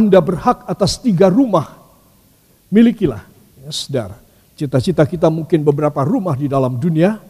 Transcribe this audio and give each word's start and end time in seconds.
Anda 0.00 0.16
berhak 0.24 0.64
atas 0.64 0.96
tiga 0.96 1.28
rumah. 1.28 1.76
Milikilah, 2.72 3.20
ya, 3.60 3.68
saudara. 3.68 4.16
Cita-cita 4.56 5.04
kita 5.04 5.28
mungkin 5.28 5.60
beberapa 5.60 6.00
rumah 6.00 6.32
di 6.40 6.48
dalam 6.48 6.80
dunia, 6.80 7.20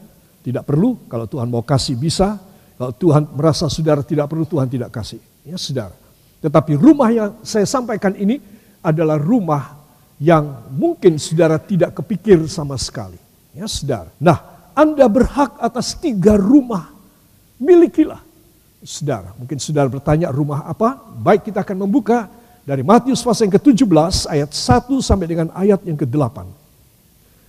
tidak 0.46 0.70
perlu. 0.70 1.10
Kalau 1.10 1.26
Tuhan 1.26 1.50
mau 1.50 1.66
kasih 1.66 1.98
bisa. 1.98 2.38
Kalau 2.78 2.94
Tuhan 2.94 3.26
merasa 3.34 3.66
saudara 3.66 4.06
tidak 4.06 4.30
perlu, 4.30 4.46
Tuhan 4.46 4.70
tidak 4.70 4.94
kasih. 4.94 5.18
Ya 5.42 5.58
saudara. 5.58 5.92
Tetapi 6.40 6.78
rumah 6.78 7.10
yang 7.10 7.42
saya 7.42 7.66
sampaikan 7.66 8.14
ini 8.14 8.38
adalah 8.80 9.20
rumah 9.20 9.76
yang 10.16 10.70
mungkin 10.72 11.20
saudara 11.20 11.60
tidak 11.60 11.98
kepikir 11.98 12.40
sama 12.46 12.78
sekali. 12.78 13.18
Ya 13.52 13.66
saudara. 13.66 14.14
Nah, 14.22 14.70
Anda 14.78 15.10
berhak 15.10 15.58
atas 15.58 15.98
tiga 15.98 16.38
rumah. 16.38 16.88
Milikilah. 17.60 18.22
Saudara, 18.80 19.36
mungkin 19.36 19.60
saudara 19.60 19.92
bertanya 19.92 20.32
rumah 20.32 20.64
apa? 20.64 20.96
Baik 21.20 21.52
kita 21.52 21.60
akan 21.60 21.84
membuka 21.84 22.32
dari 22.70 22.86
Matius 22.86 23.26
pasal 23.26 23.50
yang 23.50 23.58
ke-17 23.58 24.30
ayat 24.30 24.54
1 24.54 25.02
sampai 25.02 25.26
dengan 25.26 25.50
ayat 25.58 25.82
yang 25.82 25.98
ke-8. 25.98 26.46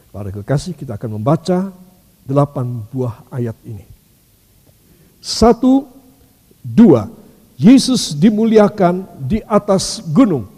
Para 0.10 0.34
kekasih 0.34 0.74
kita 0.74 0.98
akan 0.98 1.22
membaca 1.22 1.70
delapan 2.26 2.82
buah 2.90 3.22
ayat 3.30 3.54
ini. 3.62 3.86
Satu, 5.22 5.86
dua, 6.66 7.06
Yesus 7.54 8.18
dimuliakan 8.18 9.06
di 9.22 9.46
atas 9.46 10.02
gunung. 10.10 10.50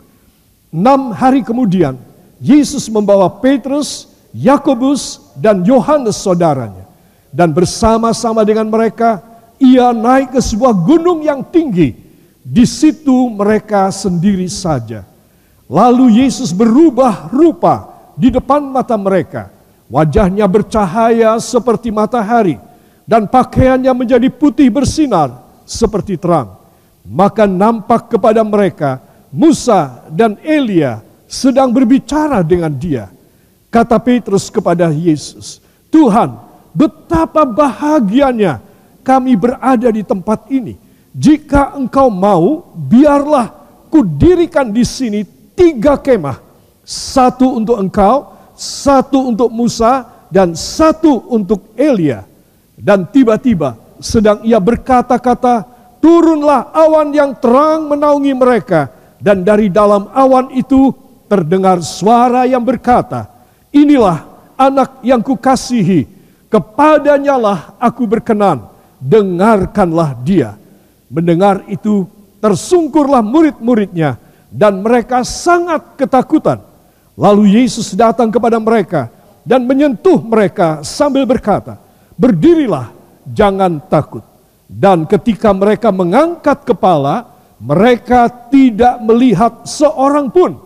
Enam 0.72 1.12
hari 1.12 1.44
kemudian, 1.44 2.00
Yesus 2.40 2.88
membawa 2.88 3.28
Petrus, 3.44 4.08
Yakobus, 4.32 5.36
dan 5.36 5.68
Yohanes 5.68 6.24
saudaranya. 6.24 6.88
Dan 7.36 7.52
bersama-sama 7.52 8.48
dengan 8.48 8.72
mereka, 8.72 9.20
ia 9.60 9.92
naik 9.92 10.32
ke 10.32 10.40
sebuah 10.40 10.72
gunung 10.72 11.20
yang 11.20 11.44
tinggi. 11.44 12.03
Di 12.44 12.68
situ 12.68 13.32
mereka 13.32 13.88
sendiri 13.88 14.52
saja. 14.52 15.08
Lalu 15.72 16.22
Yesus 16.28 16.52
berubah 16.52 17.32
rupa 17.32 17.88
di 18.20 18.28
depan 18.28 18.60
mata 18.68 19.00
mereka. 19.00 19.48
Wajahnya 19.88 20.44
bercahaya 20.44 21.40
seperti 21.40 21.88
matahari 21.88 22.60
dan 23.08 23.28
pakaiannya 23.32 23.92
menjadi 23.96 24.28
putih 24.28 24.68
bersinar 24.68 25.32
seperti 25.64 26.20
terang. 26.20 26.60
Maka 27.04 27.48
nampak 27.48 28.12
kepada 28.12 28.44
mereka 28.44 29.00
Musa 29.32 30.04
dan 30.12 30.36
Elia 30.44 31.04
sedang 31.28 31.72
berbicara 31.72 32.44
dengan 32.44 32.72
dia. 32.72 33.08
Kata 33.74 33.98
Petrus 33.98 34.54
kepada 34.54 34.94
Yesus, 34.94 35.58
Tuhan, 35.90 36.38
betapa 36.76 37.42
bahagianya 37.42 38.62
kami 39.02 39.34
berada 39.34 39.90
di 39.90 40.06
tempat 40.06 40.46
ini. 40.54 40.83
Jika 41.14 41.78
engkau 41.78 42.10
mau, 42.10 42.74
biarlah 42.74 43.54
kudirikan 43.94 44.74
di 44.74 44.82
sini 44.82 45.22
tiga 45.54 45.94
kemah. 46.02 46.42
Satu 46.84 47.54
untuk 47.54 47.78
engkau, 47.78 48.34
satu 48.58 49.30
untuk 49.30 49.54
Musa, 49.54 50.10
dan 50.34 50.58
satu 50.58 51.30
untuk 51.30 51.70
Elia. 51.78 52.26
Dan 52.74 53.06
tiba-tiba 53.06 53.78
sedang 54.02 54.42
ia 54.42 54.58
berkata-kata, 54.58 55.70
turunlah 56.02 56.74
awan 56.74 57.14
yang 57.14 57.38
terang 57.38 57.88
menaungi 57.88 58.34
mereka 58.34 58.90
dan 59.24 59.46
dari 59.46 59.72
dalam 59.72 60.12
awan 60.12 60.52
itu 60.52 60.92
terdengar 61.32 61.80
suara 61.80 62.44
yang 62.44 62.66
berkata, 62.66 63.30
Inilah 63.72 64.26
anak 64.60 65.00
yang 65.06 65.24
kukasihi, 65.24 66.06
kepadanya 66.52 67.40
lah 67.40 67.60
aku 67.80 68.04
berkenan, 68.04 68.68
dengarkanlah 69.00 70.14
dia. 70.22 70.60
Mendengar 71.14 71.62
itu 71.70 72.10
tersungkurlah 72.42 73.22
murid-muridnya 73.22 74.18
dan 74.50 74.82
mereka 74.82 75.22
sangat 75.22 75.94
ketakutan. 75.94 76.58
Lalu 77.14 77.62
Yesus 77.62 77.94
datang 77.94 78.34
kepada 78.34 78.58
mereka 78.58 79.14
dan 79.46 79.62
menyentuh 79.70 80.18
mereka 80.26 80.82
sambil 80.82 81.30
berkata, 81.30 81.78
Berdirilah, 82.18 82.90
jangan 83.30 83.78
takut. 83.86 84.26
Dan 84.66 85.06
ketika 85.06 85.54
mereka 85.54 85.94
mengangkat 85.94 86.66
kepala, 86.66 87.30
mereka 87.62 88.26
tidak 88.50 88.98
melihat 89.06 89.70
seorang 89.70 90.34
pun 90.34 90.58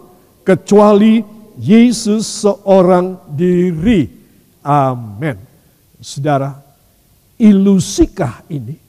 kecuali 0.48 1.28
Yesus 1.60 2.48
seorang 2.48 3.20
diri. 3.36 4.08
Amin. 4.64 5.36
Saudara, 6.00 6.56
ilusikah 7.36 8.48
ini? 8.48 8.87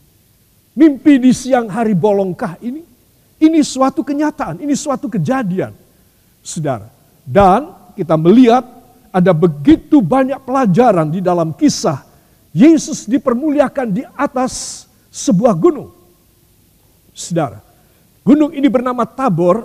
Mimpi 0.79 1.19
di 1.19 1.35
siang 1.35 1.67
hari 1.67 1.99
bolongkah 1.99 2.55
ini? 2.63 2.87
Ini 3.39 3.61
suatu 3.67 4.07
kenyataan, 4.07 4.63
ini 4.63 4.79
suatu 4.79 5.11
kejadian. 5.11 5.75
Saudara, 6.39 6.87
dan 7.27 7.75
kita 7.99 8.15
melihat 8.15 8.63
ada 9.11 9.35
begitu 9.35 9.99
banyak 9.99 10.39
pelajaran 10.47 11.11
di 11.11 11.19
dalam 11.19 11.51
kisah 11.51 12.07
Yesus 12.55 13.11
dipermuliakan 13.11 13.89
di 13.91 14.03
atas 14.15 14.87
sebuah 15.11 15.59
gunung. 15.59 15.91
Saudara, 17.11 17.59
Gunung 18.29 18.53
ini 18.53 18.69
bernama 18.69 19.09
Tabor. 19.09 19.65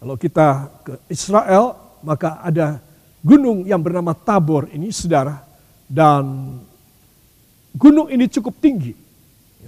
Kalau 0.00 0.16
kita 0.16 0.72
ke 0.80 0.96
Israel, 1.12 1.76
maka 2.00 2.40
ada 2.40 2.80
gunung 3.20 3.68
yang 3.68 3.84
bernama 3.84 4.16
Tabor 4.16 4.72
ini, 4.72 4.88
saudara. 4.88 5.44
Dan 5.84 6.56
gunung 7.76 8.08
ini 8.08 8.24
cukup 8.24 8.56
tinggi, 8.56 8.96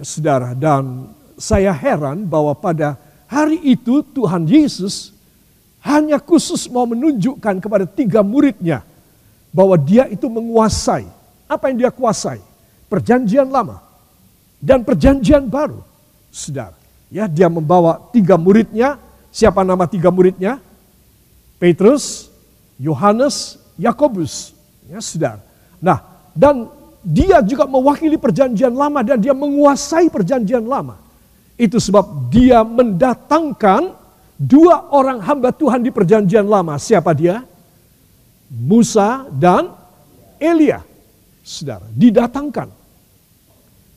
saudara. 0.03 0.53
Dan 0.53 1.09
saya 1.39 1.73
heran 1.73 2.27
bahwa 2.27 2.53
pada 2.53 2.99
hari 3.25 3.57
itu 3.63 4.05
Tuhan 4.13 4.45
Yesus 4.45 5.15
hanya 5.83 6.21
khusus 6.21 6.69
mau 6.69 6.85
menunjukkan 6.87 7.59
kepada 7.59 7.83
tiga 7.89 8.21
muridnya 8.21 8.85
bahwa 9.49 9.75
dia 9.75 10.07
itu 10.07 10.29
menguasai. 10.29 11.07
Apa 11.49 11.71
yang 11.71 11.87
dia 11.87 11.91
kuasai? 11.91 12.39
Perjanjian 12.87 13.49
lama 13.49 13.81
dan 14.63 14.79
perjanjian 14.87 15.51
baru, 15.51 15.83
saudara. 16.31 16.77
Ya, 17.11 17.27
dia 17.27 17.51
membawa 17.51 17.99
tiga 18.15 18.39
muridnya. 18.39 18.95
Siapa 19.33 19.61
nama 19.61 19.83
tiga 19.85 20.07
muridnya? 20.07 20.57
Petrus, 21.59 22.31
Yohanes, 22.79 23.59
Yakobus. 23.75 24.55
Ya, 24.87 25.03
saudara. 25.03 25.43
Nah, 25.83 25.99
dan 26.31 26.71
dia 27.03 27.43
juga 27.43 27.67
mewakili 27.67 28.15
perjanjian 28.15 28.71
lama 28.71 29.03
dan 29.03 29.19
dia 29.19 29.35
menguasai 29.35 30.07
perjanjian 30.07 30.63
lama. 30.63 30.95
Itu 31.59 31.77
sebab 31.77 32.31
dia 32.31 32.63
mendatangkan 32.63 33.93
dua 34.39 34.89
orang 34.89 35.19
hamba 35.21 35.51
Tuhan 35.51 35.83
di 35.83 35.91
perjanjian 35.91 36.47
lama. 36.47 36.79
Siapa 36.79 37.11
dia? 37.11 37.43
Musa 38.47 39.27
dan 39.29 39.75
Elia. 40.39 40.81
Saudara, 41.43 41.83
didatangkan. 41.91 42.71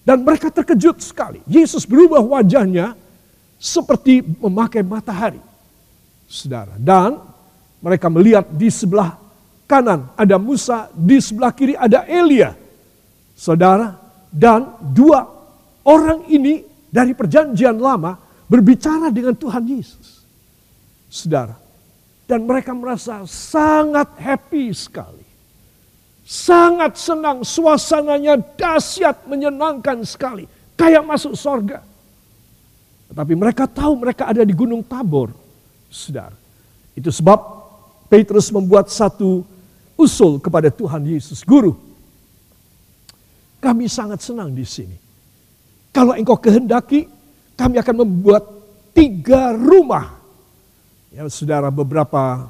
Dan 0.02 0.26
mereka 0.26 0.50
terkejut 0.50 0.98
sekali. 0.98 1.38
Yesus 1.46 1.86
berubah 1.86 2.22
wajahnya 2.22 2.98
seperti 3.58 4.22
memakai 4.22 4.82
matahari. 4.82 5.42
Saudara, 6.26 6.74
dan 6.74 7.22
mereka 7.78 8.10
melihat 8.10 8.50
di 8.50 8.66
sebelah 8.66 9.14
kanan 9.70 10.10
ada 10.18 10.38
Musa, 10.42 10.90
di 10.90 11.22
sebelah 11.22 11.54
kiri 11.54 11.78
ada 11.78 12.02
Elia. 12.06 12.65
Saudara, 13.36 13.92
dan 14.32 14.80
dua 14.96 15.28
orang 15.84 16.24
ini 16.32 16.64
dari 16.88 17.12
perjanjian 17.12 17.76
lama 17.76 18.16
berbicara 18.48 19.12
dengan 19.12 19.36
Tuhan 19.36 19.68
Yesus. 19.68 20.24
Saudara, 21.12 21.52
dan 22.24 22.48
mereka 22.48 22.72
merasa 22.72 23.22
sangat 23.28 24.16
happy 24.16 24.72
sekali. 24.72 25.24
Sangat 26.26 26.98
senang, 26.98 27.46
suasananya 27.46 28.34
dahsyat, 28.58 29.30
menyenangkan 29.30 30.02
sekali. 30.02 30.50
Kayak 30.74 31.06
masuk 31.06 31.38
sorga. 31.38 31.86
Tetapi 33.06 33.32
mereka 33.38 33.70
tahu 33.70 33.94
mereka 33.94 34.26
ada 34.26 34.42
di 34.42 34.50
Gunung 34.50 34.82
Tabor. 34.82 35.30
Saudara. 35.86 36.34
Itu 36.98 37.14
sebab 37.14 37.38
Petrus 38.10 38.50
membuat 38.50 38.90
satu 38.90 39.46
usul 39.94 40.42
kepada 40.42 40.66
Tuhan 40.66 41.06
Yesus. 41.06 41.46
Guru, 41.46 41.78
kami 43.66 43.90
sangat 43.90 44.22
senang 44.22 44.54
di 44.54 44.62
sini. 44.62 44.94
Kalau 45.90 46.14
engkau 46.14 46.38
kehendaki, 46.38 47.10
kami 47.58 47.82
akan 47.82 48.06
membuat 48.06 48.46
tiga 48.94 49.50
rumah. 49.50 50.22
Ya, 51.10 51.26
saudara, 51.26 51.66
beberapa 51.74 52.46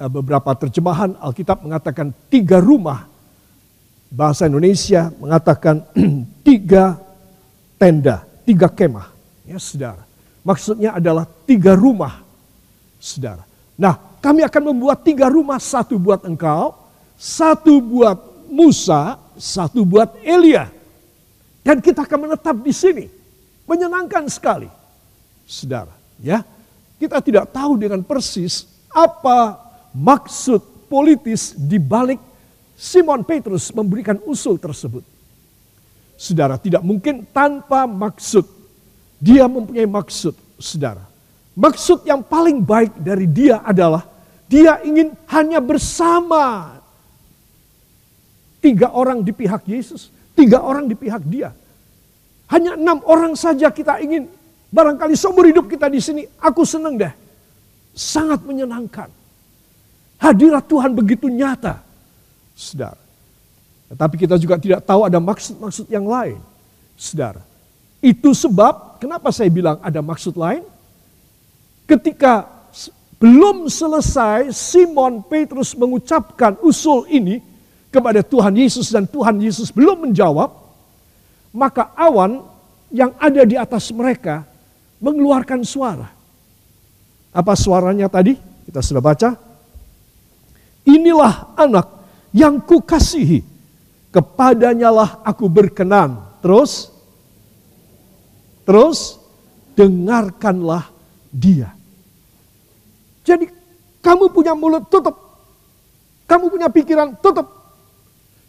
eh, 0.00 0.08
beberapa 0.08 0.56
terjemahan 0.56 1.12
Alkitab 1.20 1.60
mengatakan 1.60 2.08
tiga 2.32 2.56
rumah. 2.56 3.04
Bahasa 4.08 4.48
Indonesia 4.48 5.12
mengatakan 5.20 5.84
tiga 6.48 6.96
tenda, 7.76 8.24
tiga 8.48 8.72
kemah. 8.72 9.12
Ya 9.44 9.60
saudara. 9.60 10.02
Maksudnya 10.40 10.96
adalah 10.96 11.28
tiga 11.44 11.76
rumah. 11.76 12.24
Saudara. 12.96 13.44
Nah 13.76 13.94
kami 14.18 14.40
akan 14.42 14.72
membuat 14.72 15.04
tiga 15.04 15.30
rumah. 15.30 15.60
Satu 15.62 15.94
buat 16.00 16.26
engkau. 16.26 16.74
Satu 17.14 17.78
buat 17.78 18.18
Musa. 18.50 19.20
Satu 19.40 19.88
buat 19.88 20.20
Elia. 20.20 20.68
Dan 21.64 21.80
kita 21.80 22.04
akan 22.04 22.28
menetap 22.28 22.60
di 22.60 22.76
sini. 22.76 23.08
Menyenangkan 23.64 24.28
sekali. 24.28 24.68
Saudara. 25.48 25.96
Ya. 26.20 26.44
kita 27.00 27.16
tidak 27.24 27.48
tahu 27.48 27.80
dengan 27.80 28.04
persis 28.04 28.68
apa 28.92 29.56
maksud 29.96 30.60
politis 30.84 31.56
di 31.56 31.80
balik 31.80 32.20
Simon 32.76 33.24
Petrus 33.24 33.72
memberikan 33.72 34.20
usul 34.28 34.60
tersebut. 34.60 35.00
Saudara, 36.20 36.60
tidak 36.60 36.84
mungkin 36.84 37.24
tanpa 37.28 37.88
maksud. 37.88 38.44
Dia 39.20 39.48
mempunyai 39.48 39.88
maksud, 39.88 40.32
saudara. 40.60 41.04
Maksud 41.56 42.08
yang 42.08 42.24
paling 42.24 42.64
baik 42.64 42.96
dari 43.00 43.28
dia 43.28 43.60
adalah 43.60 44.04
dia 44.48 44.80
ingin 44.80 45.12
hanya 45.28 45.60
bersama 45.60 46.76
tiga 48.60 48.92
orang 48.92 49.24
di 49.24 49.32
pihak 49.32 49.64
Yesus, 49.66 50.12
tiga 50.36 50.60
orang 50.62 50.86
di 50.86 50.94
pihak 50.94 51.24
dia. 51.26 51.52
Hanya 52.52 52.76
enam 52.76 53.02
orang 53.08 53.34
saja 53.34 53.72
kita 53.72 53.98
ingin 54.04 54.28
Barangkali 54.70 55.18
seumur 55.18 55.50
hidup 55.50 55.66
kita 55.66 55.90
di 55.90 55.98
sini, 55.98 56.22
aku 56.38 56.62
senang 56.62 56.94
deh. 56.94 57.10
Sangat 57.90 58.46
menyenangkan. 58.46 59.10
Hadirat 60.22 60.62
Tuhan 60.70 60.94
begitu 60.94 61.26
nyata. 61.26 61.82
Saudara. 62.54 63.02
Tetapi 63.90 64.14
kita 64.14 64.38
juga 64.38 64.54
tidak 64.62 64.86
tahu 64.86 65.10
ada 65.10 65.18
maksud-maksud 65.18 65.90
yang 65.90 66.06
lain. 66.06 66.38
Saudara. 66.94 67.42
Itu 67.98 68.30
sebab, 68.30 69.02
kenapa 69.02 69.34
saya 69.34 69.50
bilang 69.50 69.82
ada 69.82 69.98
maksud 69.98 70.38
lain? 70.38 70.62
Ketika 71.90 72.46
belum 73.18 73.66
selesai 73.66 74.54
Simon 74.54 75.26
Petrus 75.26 75.74
mengucapkan 75.74 76.54
usul 76.62 77.10
ini 77.10 77.42
kepada 77.90 78.22
Tuhan 78.22 78.54
Yesus 78.54 78.94
dan 78.94 79.04
Tuhan 79.04 79.42
Yesus 79.42 79.74
belum 79.74 80.10
menjawab, 80.10 80.50
maka 81.50 81.90
awan 81.98 82.46
yang 82.90 83.14
ada 83.18 83.42
di 83.42 83.58
atas 83.58 83.90
mereka 83.90 84.46
mengeluarkan 85.02 85.66
suara. 85.66 86.10
Apa 87.30 87.54
suaranya 87.54 88.06
tadi? 88.10 88.34
Kita 88.66 88.82
sudah 88.82 89.02
baca. 89.02 89.30
Inilah 90.86 91.54
anak 91.58 91.86
yang 92.34 92.58
kukasihi. 92.62 93.42
Kepadanyalah 94.10 95.22
aku 95.22 95.46
berkenan. 95.46 96.18
Terus, 96.42 96.90
terus 98.66 99.18
dengarkanlah 99.78 100.90
dia. 101.30 101.70
Jadi 103.22 103.46
kamu 104.02 104.34
punya 104.34 104.58
mulut 104.58 104.90
tutup. 104.90 105.14
Kamu 106.26 106.50
punya 106.50 106.66
pikiran 106.66 107.14
tutup. 107.22 107.59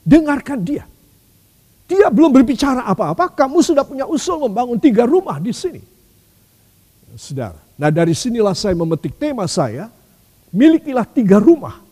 Dengarkan 0.02 0.60
dia. 0.62 0.86
Dia 1.92 2.08
belum 2.08 2.32
berbicara 2.32 2.88
apa-apa, 2.88 3.28
kamu 3.36 3.60
sudah 3.60 3.84
punya 3.84 4.08
usul 4.08 4.48
membangun 4.48 4.80
tiga 4.80 5.04
rumah 5.04 5.38
di 5.44 5.52
sini. 5.52 5.84
Saudara. 7.20 7.60
Nah 7.76 7.92
dari 7.92 8.16
sinilah 8.16 8.56
saya 8.56 8.72
memetik 8.72 9.20
tema 9.20 9.44
saya, 9.44 9.92
milikilah 10.56 11.04
tiga 11.04 11.36
rumah. 11.36 11.84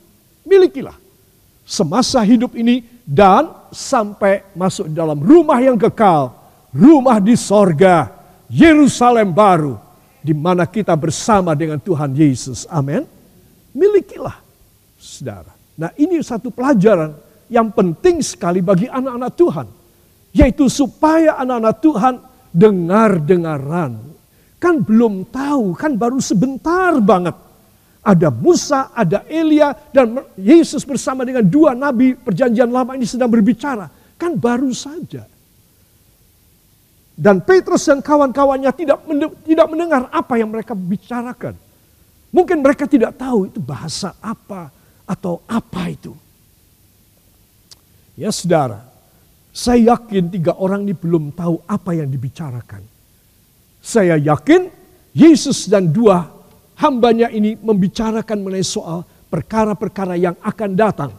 Milikilah. 0.47 0.95
Semasa 1.67 2.23
hidup 2.23 2.55
ini 2.55 2.81
dan 3.03 3.51
sampai 3.75 4.47
masuk 4.55 4.87
dalam 4.89 5.19
rumah 5.19 5.59
yang 5.59 5.75
kekal. 5.75 6.33
Rumah 6.71 7.19
di 7.19 7.35
sorga, 7.35 8.07
Yerusalem 8.47 9.35
baru. 9.35 9.75
Di 10.23 10.31
mana 10.31 10.63
kita 10.63 10.95
bersama 10.95 11.51
dengan 11.59 11.79
Tuhan 11.79 12.15
Yesus. 12.15 12.63
Amin. 12.71 13.03
Milikilah. 13.75 14.39
Saudara. 14.95 15.51
Nah 15.75 15.91
ini 15.99 16.19
satu 16.23 16.51
pelajaran 16.51 17.15
yang 17.49 17.73
penting 17.73 18.21
sekali 18.21 18.61
bagi 18.63 18.85
anak-anak 18.87 19.31
Tuhan. 19.35 19.67
Yaitu 20.29 20.69
supaya 20.69 21.41
anak-anak 21.41 21.75
Tuhan 21.81 22.15
dengar-dengaran 22.53 24.09
Kan 24.59 24.83
belum 24.83 25.31
tahu, 25.31 25.71
kan 25.71 25.95
baru 25.95 26.19
sebentar 26.19 26.99
banget. 26.99 27.31
Ada 28.03 28.27
Musa, 28.27 28.91
ada 28.91 29.23
Elia, 29.31 29.71
dan 29.95 30.19
Yesus 30.35 30.83
bersama 30.83 31.23
dengan 31.23 31.47
dua 31.47 31.71
nabi 31.71 32.11
perjanjian 32.19 32.67
lama 32.67 32.91
ini 32.99 33.07
sedang 33.07 33.31
berbicara. 33.31 33.87
Kan 34.19 34.35
baru 34.35 34.67
saja. 34.75 35.23
Dan 37.15 37.43
Petrus 37.43 37.87
dan 37.87 38.03
kawan-kawannya 38.03 38.71
tidak 38.75 38.99
tidak 39.47 39.67
mendengar 39.71 40.11
apa 40.11 40.35
yang 40.35 40.51
mereka 40.51 40.75
bicarakan. 40.75 41.55
Mungkin 42.31 42.59
mereka 42.59 42.83
tidak 42.83 43.15
tahu 43.15 43.47
itu 43.47 43.59
bahasa 43.63 44.15
apa 44.19 44.71
atau 45.07 45.39
apa 45.47 45.87
itu. 45.87 46.11
Ya 48.19 48.35
saudara, 48.35 48.83
saya 49.55 49.95
yakin 49.95 50.27
tiga 50.27 50.51
orang 50.59 50.83
ini 50.83 50.91
belum 50.91 51.31
tahu 51.31 51.63
apa 51.63 51.95
yang 51.95 52.11
dibicarakan. 52.11 52.83
Saya 53.79 54.19
yakin 54.19 54.67
Yesus 55.15 55.71
dan 55.71 55.87
dua 55.87 56.27
hambanya 56.83 57.31
ini 57.31 57.55
membicarakan 57.55 58.43
mengenai 58.43 58.67
soal 58.67 59.07
perkara-perkara 59.31 60.19
yang 60.19 60.35
akan 60.43 60.75
datang. 60.75 61.11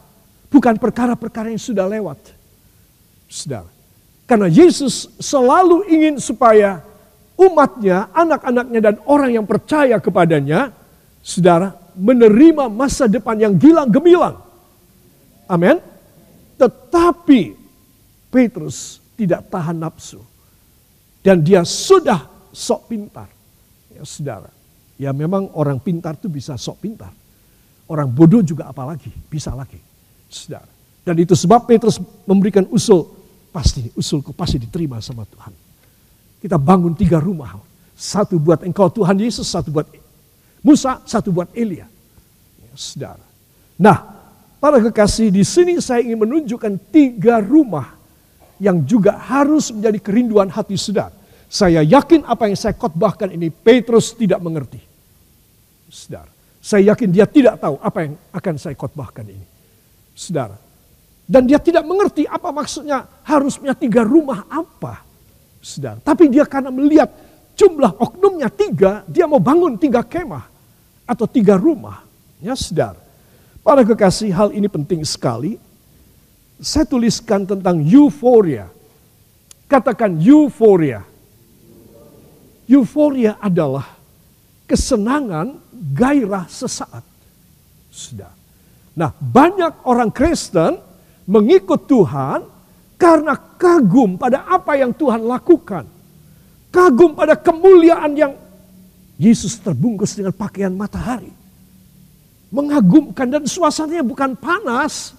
Bukan 0.53 0.77
perkara-perkara 0.77 1.49
yang 1.49 1.57
sudah 1.57 1.89
lewat. 1.89 2.21
Saudara. 3.25 3.71
Karena 4.29 4.45
Yesus 4.45 5.09
selalu 5.17 5.89
ingin 5.89 6.21
supaya 6.21 6.85
umatnya, 7.33 8.13
anak-anaknya 8.13 8.79
dan 8.79 8.95
orang 9.09 9.41
yang 9.41 9.45
percaya 9.49 9.97
kepadanya, 9.97 10.69
saudara, 11.25 11.73
menerima 11.97 12.69
masa 12.69 13.09
depan 13.09 13.41
yang 13.41 13.57
gilang 13.57 13.89
gemilang. 13.89 14.37
Amin. 15.49 15.90
Tetapi 16.61 17.57
Petrus 18.29 19.01
tidak 19.17 19.49
tahan 19.49 19.81
nafsu. 19.81 20.21
Dan 21.25 21.41
dia 21.41 21.65
sudah 21.65 22.29
sok 22.53 22.93
pintar. 22.93 23.29
Ya 23.93 24.05
saudara, 24.05 24.49
ya 25.01 25.09
memang 25.09 25.49
orang 25.57 25.81
pintar 25.81 26.17
itu 26.17 26.29
bisa 26.29 26.53
sok 26.57 26.85
pintar. 26.85 27.09
Orang 27.89 28.13
bodoh 28.13 28.45
juga 28.45 28.69
apalagi, 28.69 29.09
bisa 29.29 29.51
lagi. 29.57 29.77
Saudara. 30.29 30.69
Dan 31.01 31.17
itu 31.17 31.33
sebab 31.33 31.65
Petrus 31.65 31.97
memberikan 32.29 32.65
usul, 32.69 33.09
pasti 33.49 33.89
usulku 33.97 34.31
pasti 34.31 34.61
diterima 34.61 35.01
sama 35.01 35.25
Tuhan. 35.25 35.53
Kita 36.41 36.61
bangun 36.61 36.93
tiga 36.93 37.17
rumah. 37.17 37.57
Satu 37.97 38.41
buat 38.41 38.65
engkau 38.65 38.89
Tuhan 38.89 39.17
Yesus, 39.17 39.45
satu 39.45 39.69
buat 39.69 39.85
Musa, 40.65 41.01
satu 41.05 41.29
buat 41.29 41.49
Elia. 41.53 41.85
Ya, 42.61 42.73
saudara. 42.73 43.25
Nah, 43.77 44.20
para 44.61 44.77
kekasih 44.77 45.33
di 45.33 45.41
sini 45.41 45.81
saya 45.81 46.05
ingin 46.05 46.21
menunjukkan 46.21 46.93
tiga 46.93 47.41
rumah 47.41 47.97
yang 48.61 48.85
juga 48.85 49.17
harus 49.17 49.73
menjadi 49.73 49.97
kerinduan 49.97 50.53
hati 50.53 50.77
saudara. 50.77 51.17
Saya 51.49 51.81
yakin 51.83 52.23
apa 52.29 52.47
yang 52.47 52.55
saya 52.55 52.77
khotbahkan 52.77 53.33
ini 53.33 53.49
Petrus 53.49 54.13
tidak 54.13 54.39
mengerti. 54.39 54.79
Saudara, 55.91 56.29
saya 56.61 56.93
yakin 56.93 57.09
dia 57.09 57.25
tidak 57.25 57.59
tahu 57.59 57.75
apa 57.81 57.97
yang 58.05 58.13
akan 58.31 58.55
saya 58.55 58.77
khotbahkan 58.77 59.25
ini. 59.27 59.43
Saudara, 60.15 60.55
dan 61.25 61.49
dia 61.49 61.57
tidak 61.57 61.83
mengerti 61.83 62.29
apa 62.29 62.53
maksudnya 62.53 63.03
harus 63.25 63.57
punya 63.57 63.73
tiga 63.73 64.05
rumah 64.05 64.45
apa. 64.45 65.01
Saudara, 65.59 65.97
tapi 65.99 66.29
dia 66.29 66.45
karena 66.45 66.69
melihat 66.69 67.09
jumlah 67.57 67.97
oknumnya 67.97 68.47
tiga, 68.53 69.01
dia 69.09 69.25
mau 69.25 69.41
bangun 69.41 69.75
tiga 69.75 70.05
kemah 70.05 70.45
atau 71.09 71.25
tiga 71.25 71.57
rumah. 71.57 72.05
Ya 72.39 72.53
saudara, 72.53 73.00
para 73.61 73.81
kekasih 73.85 74.33
hal 74.33 74.49
ini 74.53 74.67
penting 74.67 75.05
sekali. 75.05 75.57
Saya 76.61 76.85
tuliskan 76.85 77.45
tentang 77.45 77.81
euforia. 77.81 78.69
Katakan 79.65 80.19
euforia 80.21 81.01
Euforia 82.71 83.35
adalah 83.43 83.99
kesenangan 84.63 85.59
gairah 85.91 86.47
sesaat. 86.47 87.03
Sudah. 87.91 88.31
Nah, 88.95 89.11
banyak 89.11 89.83
orang 89.83 90.07
Kristen 90.07 90.79
mengikut 91.27 91.83
Tuhan 91.83 92.47
karena 92.95 93.35
kagum 93.59 94.15
pada 94.15 94.47
apa 94.47 94.79
yang 94.79 94.95
Tuhan 94.95 95.27
lakukan. 95.27 95.83
Kagum 96.71 97.11
pada 97.11 97.35
kemuliaan 97.35 98.15
yang 98.15 98.33
Yesus 99.19 99.59
terbungkus 99.59 100.15
dengan 100.15 100.31
pakaian 100.31 100.71
matahari. 100.71 101.40
Mengagumkan 102.51 103.31
dan 103.31 103.47
suasananya 103.47 104.03
bukan 104.03 104.35
panas. 104.35 105.15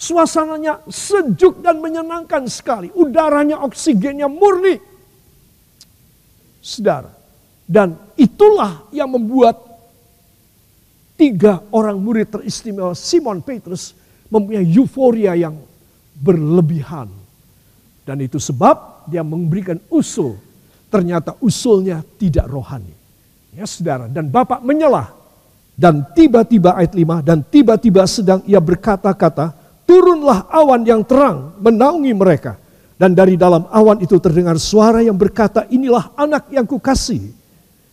Suasananya 0.00 0.82
sejuk 0.88 1.60
dan 1.60 1.78
menyenangkan 1.78 2.48
sekali. 2.48 2.88
Udaranya, 2.96 3.60
oksigennya 3.62 4.26
murni 4.26 4.92
saudara. 6.62 7.10
Dan 7.66 7.98
itulah 8.14 8.86
yang 8.94 9.10
membuat 9.10 9.58
tiga 11.18 11.66
orang 11.74 11.98
murid 11.98 12.30
teristimewa 12.30 12.94
Simon 12.94 13.42
Petrus 13.42 13.92
mempunyai 14.30 14.64
euforia 14.64 15.34
yang 15.34 15.58
berlebihan. 16.16 17.10
Dan 18.06 18.22
itu 18.22 18.38
sebab 18.38 19.06
dia 19.10 19.26
memberikan 19.26 19.78
usul. 19.90 20.38
Ternyata 20.88 21.34
usulnya 21.42 22.04
tidak 22.16 22.46
rohani. 22.46 22.94
Ya 23.52 23.68
saudara, 23.68 24.08
dan 24.08 24.32
Bapak 24.32 24.64
menyelah. 24.64 25.21
Dan 25.72 26.04
tiba-tiba 26.12 26.76
ayat 26.76 26.92
5, 26.92 27.24
dan 27.24 27.40
tiba-tiba 27.48 28.04
sedang 28.04 28.44
ia 28.44 28.60
berkata-kata, 28.60 29.56
turunlah 29.88 30.46
awan 30.52 30.84
yang 30.84 31.00
terang 31.02 31.56
menaungi 31.58 32.12
mereka. 32.12 32.60
Dan 33.00 33.16
dari 33.18 33.34
dalam 33.34 33.66
awan 33.72 33.98
itu 33.98 34.14
terdengar 34.22 34.60
suara 34.60 35.02
yang 35.02 35.16
berkata, 35.16 35.66
inilah 35.72 36.14
anak 36.14 36.52
yang 36.54 36.68
kukasih. 36.68 37.34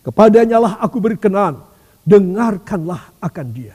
Kepadanya 0.06 0.60
lah 0.60 0.72
aku 0.78 1.02
berkenan, 1.02 1.60
dengarkanlah 2.06 3.10
akan 3.18 3.46
dia. 3.50 3.74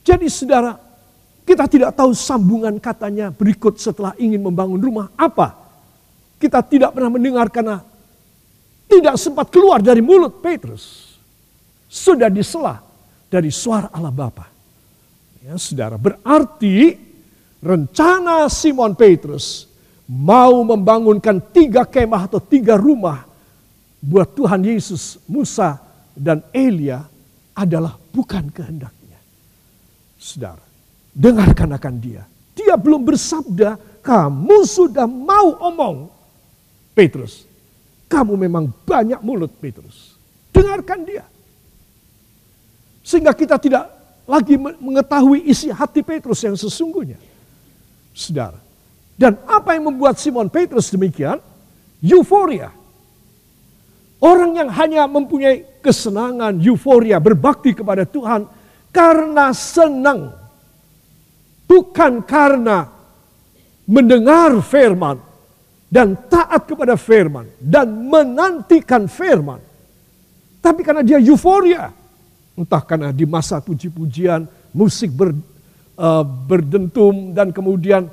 Jadi 0.00 0.26
saudara, 0.32 0.78
kita 1.44 1.66
tidak 1.66 1.90
tahu 1.98 2.14
sambungan 2.14 2.78
katanya 2.78 3.34
berikut 3.34 3.76
setelah 3.76 4.14
ingin 4.16 4.40
membangun 4.40 4.78
rumah 4.78 5.10
apa. 5.18 5.58
Kita 6.40 6.62
tidak 6.62 6.94
pernah 6.96 7.10
mendengar 7.12 7.50
karena 7.52 7.82
tidak 8.86 9.18
sempat 9.18 9.50
keluar 9.50 9.82
dari 9.82 9.98
mulut 10.00 10.38
Petrus. 10.38 11.09
Sudah 11.90 12.30
disela 12.30 12.78
dari 13.26 13.50
suara 13.50 13.90
Allah 13.90 14.14
Bapa. 14.14 14.46
Ya, 15.42 15.58
saudara, 15.58 15.98
berarti 15.98 16.94
rencana 17.58 18.46
Simon 18.46 18.94
Petrus 18.94 19.66
mau 20.06 20.62
membangunkan 20.62 21.42
tiga 21.50 21.82
kemah 21.82 22.30
atau 22.30 22.38
tiga 22.38 22.78
rumah 22.78 23.26
buat 23.98 24.30
Tuhan 24.38 24.62
Yesus, 24.62 25.18
Musa, 25.26 25.82
dan 26.14 26.46
Elia 26.54 27.02
adalah 27.58 27.98
bukan 28.14 28.54
kehendaknya. 28.54 29.18
Saudara, 30.14 30.62
dengarkan 31.10 31.74
akan 31.74 31.94
dia. 31.98 32.22
Dia 32.54 32.78
belum 32.78 33.02
bersabda, 33.02 33.98
kamu 33.98 34.58
sudah 34.62 35.10
mau 35.10 35.58
omong. 35.58 36.06
Petrus, 36.94 37.48
kamu 38.06 38.38
memang 38.38 38.70
banyak 38.86 39.18
mulut 39.26 39.50
Petrus. 39.58 40.14
Dengarkan 40.54 41.02
dia. 41.02 41.24
Sehingga 43.10 43.34
kita 43.34 43.58
tidak 43.58 43.90
lagi 44.22 44.54
mengetahui 44.54 45.42
isi 45.50 45.66
hati 45.66 46.06
Petrus 46.06 46.46
yang 46.46 46.54
sesungguhnya. 46.54 47.18
Saudara. 48.14 48.54
Dan 49.18 49.34
apa 49.50 49.74
yang 49.74 49.90
membuat 49.90 50.22
Simon 50.22 50.46
Petrus 50.46 50.94
demikian? 50.94 51.42
Euforia. 51.98 52.70
Orang 54.22 54.54
yang 54.54 54.70
hanya 54.70 55.10
mempunyai 55.10 55.82
kesenangan, 55.82 56.62
euforia, 56.62 57.18
berbakti 57.18 57.74
kepada 57.74 58.06
Tuhan 58.06 58.46
karena 58.94 59.50
senang. 59.50 60.30
Bukan 61.66 62.22
karena 62.22 62.86
mendengar 63.90 64.54
firman 64.62 65.18
dan 65.90 66.14
taat 66.30 66.62
kepada 66.70 66.94
firman 66.94 67.50
dan 67.58 67.90
menantikan 67.90 69.10
firman. 69.10 69.58
Tapi 70.62 70.86
karena 70.86 71.02
dia 71.02 71.18
euforia. 71.18 71.99
Entah 72.58 72.82
karena 72.82 73.14
di 73.14 73.24
masa 73.24 73.62
puji-pujian, 73.62 74.44
musik 74.74 75.10
ber, 75.14 75.32
uh, 75.96 76.24
berdentum 76.24 77.34
dan 77.34 77.54
kemudian 77.54 78.10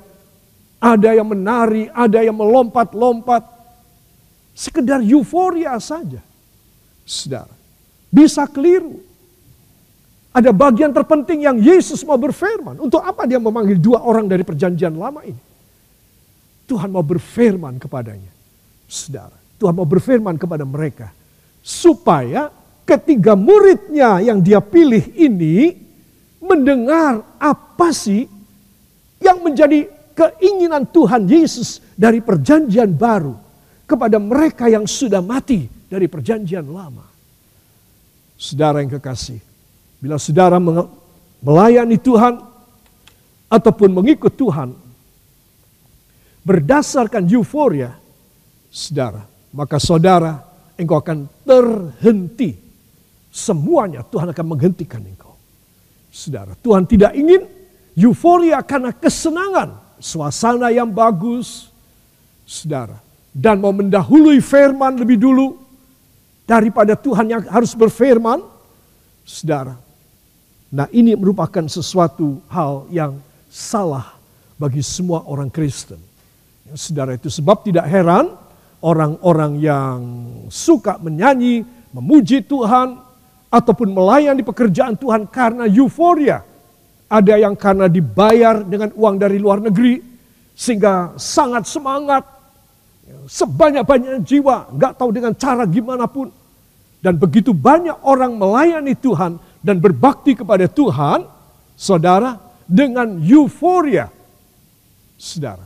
ada 0.78 1.10
yang 1.10 1.26
menari, 1.26 1.90
ada 1.90 2.22
yang 2.22 2.38
melompat-lompat 2.38 3.42
sekedar 4.54 5.02
euforia 5.02 5.74
saja. 5.82 6.22
Saudara, 7.02 7.50
bisa 8.10 8.46
keliru. 8.46 9.02
Ada 10.28 10.54
bagian 10.54 10.94
terpenting 10.94 11.42
yang 11.42 11.58
Yesus 11.58 12.04
mau 12.06 12.14
berfirman. 12.14 12.78
Untuk 12.78 13.02
apa 13.02 13.26
dia 13.26 13.42
memanggil 13.42 13.80
dua 13.80 14.06
orang 14.06 14.30
dari 14.30 14.46
perjanjian 14.46 14.94
lama 14.94 15.24
ini? 15.26 15.40
Tuhan 16.68 16.92
mau 16.92 17.02
berfirman 17.02 17.80
kepadanya. 17.80 18.30
Saudara, 18.86 19.34
Tuhan 19.56 19.74
mau 19.74 19.88
berfirman 19.88 20.36
kepada 20.36 20.62
mereka. 20.68 21.10
Supaya 21.64 22.52
ketiga 22.88 23.36
muridnya 23.36 24.24
yang 24.24 24.40
dia 24.40 24.64
pilih 24.64 25.12
ini 25.12 25.76
mendengar 26.40 27.20
apa 27.36 27.92
sih 27.92 28.24
yang 29.20 29.44
menjadi 29.44 29.84
keinginan 30.16 30.88
Tuhan 30.88 31.28
Yesus 31.28 31.84
dari 31.92 32.24
perjanjian 32.24 32.96
baru 32.96 33.36
kepada 33.84 34.16
mereka 34.16 34.72
yang 34.72 34.88
sudah 34.88 35.20
mati 35.20 35.68
dari 35.86 36.08
perjanjian 36.08 36.64
lama. 36.64 37.04
Saudara 38.38 38.80
yang 38.80 38.96
kekasih, 38.96 39.42
bila 40.00 40.16
saudara 40.16 40.56
melayani 41.42 41.98
Tuhan 42.00 42.40
ataupun 43.50 43.90
mengikut 43.92 44.32
Tuhan 44.32 44.72
berdasarkan 46.46 47.26
euforia, 47.28 47.98
saudara, 48.70 49.26
maka 49.52 49.76
saudara 49.82 50.38
engkau 50.78 51.02
akan 51.02 51.18
terhenti. 51.42 52.67
Semuanya 53.38 54.02
Tuhan 54.02 54.34
akan 54.34 54.46
menghentikan 54.50 54.98
engkau. 54.98 55.38
Saudara, 56.10 56.58
Tuhan 56.58 56.90
tidak 56.90 57.14
ingin 57.14 57.46
euforia 57.94 58.58
karena 58.66 58.90
kesenangan, 58.90 59.78
suasana 60.02 60.74
yang 60.74 60.90
bagus. 60.90 61.70
Saudara, 62.42 62.98
dan 63.30 63.62
mau 63.62 63.70
mendahului 63.70 64.42
firman 64.42 64.98
lebih 64.98 65.22
dulu 65.22 65.54
daripada 66.48 66.98
Tuhan 66.98 67.30
yang 67.30 67.42
harus 67.46 67.78
berfirman, 67.78 68.42
saudara. 69.22 69.78
Nah 70.74 70.90
ini 70.90 71.14
merupakan 71.14 71.62
sesuatu 71.70 72.42
hal 72.50 72.90
yang 72.90 73.22
salah 73.46 74.18
bagi 74.58 74.82
semua 74.82 75.22
orang 75.30 75.52
Kristen. 75.52 76.00
Ya, 76.66 76.74
saudara 76.74 77.14
itu 77.14 77.30
sebab 77.30 77.62
tidak 77.62 77.86
heran 77.86 78.34
orang-orang 78.82 79.60
yang 79.62 79.98
suka 80.50 80.98
menyanyi, 80.98 81.62
memuji 81.92 82.42
Tuhan, 82.42 83.07
ataupun 83.48 83.88
melayani 83.92 84.44
pekerjaan 84.44 84.96
Tuhan 84.96 85.28
karena 85.28 85.64
euforia. 85.68 86.44
Ada 87.08 87.40
yang 87.40 87.56
karena 87.56 87.88
dibayar 87.88 88.60
dengan 88.60 88.92
uang 88.92 89.16
dari 89.16 89.40
luar 89.40 89.64
negeri, 89.64 89.96
sehingga 90.52 91.16
sangat 91.16 91.64
semangat, 91.64 92.20
sebanyak-banyak 93.24 94.20
jiwa, 94.20 94.68
nggak 94.76 94.92
tahu 95.00 95.10
dengan 95.16 95.32
cara 95.32 95.64
gimana 95.64 96.04
pun. 96.04 96.28
Dan 97.00 97.16
begitu 97.16 97.56
banyak 97.56 97.96
orang 98.04 98.36
melayani 98.36 98.92
Tuhan 98.92 99.40
dan 99.64 99.80
berbakti 99.80 100.36
kepada 100.36 100.68
Tuhan, 100.68 101.24
saudara, 101.72 102.36
dengan 102.68 103.16
euforia. 103.24 104.12
Saudara. 105.16 105.64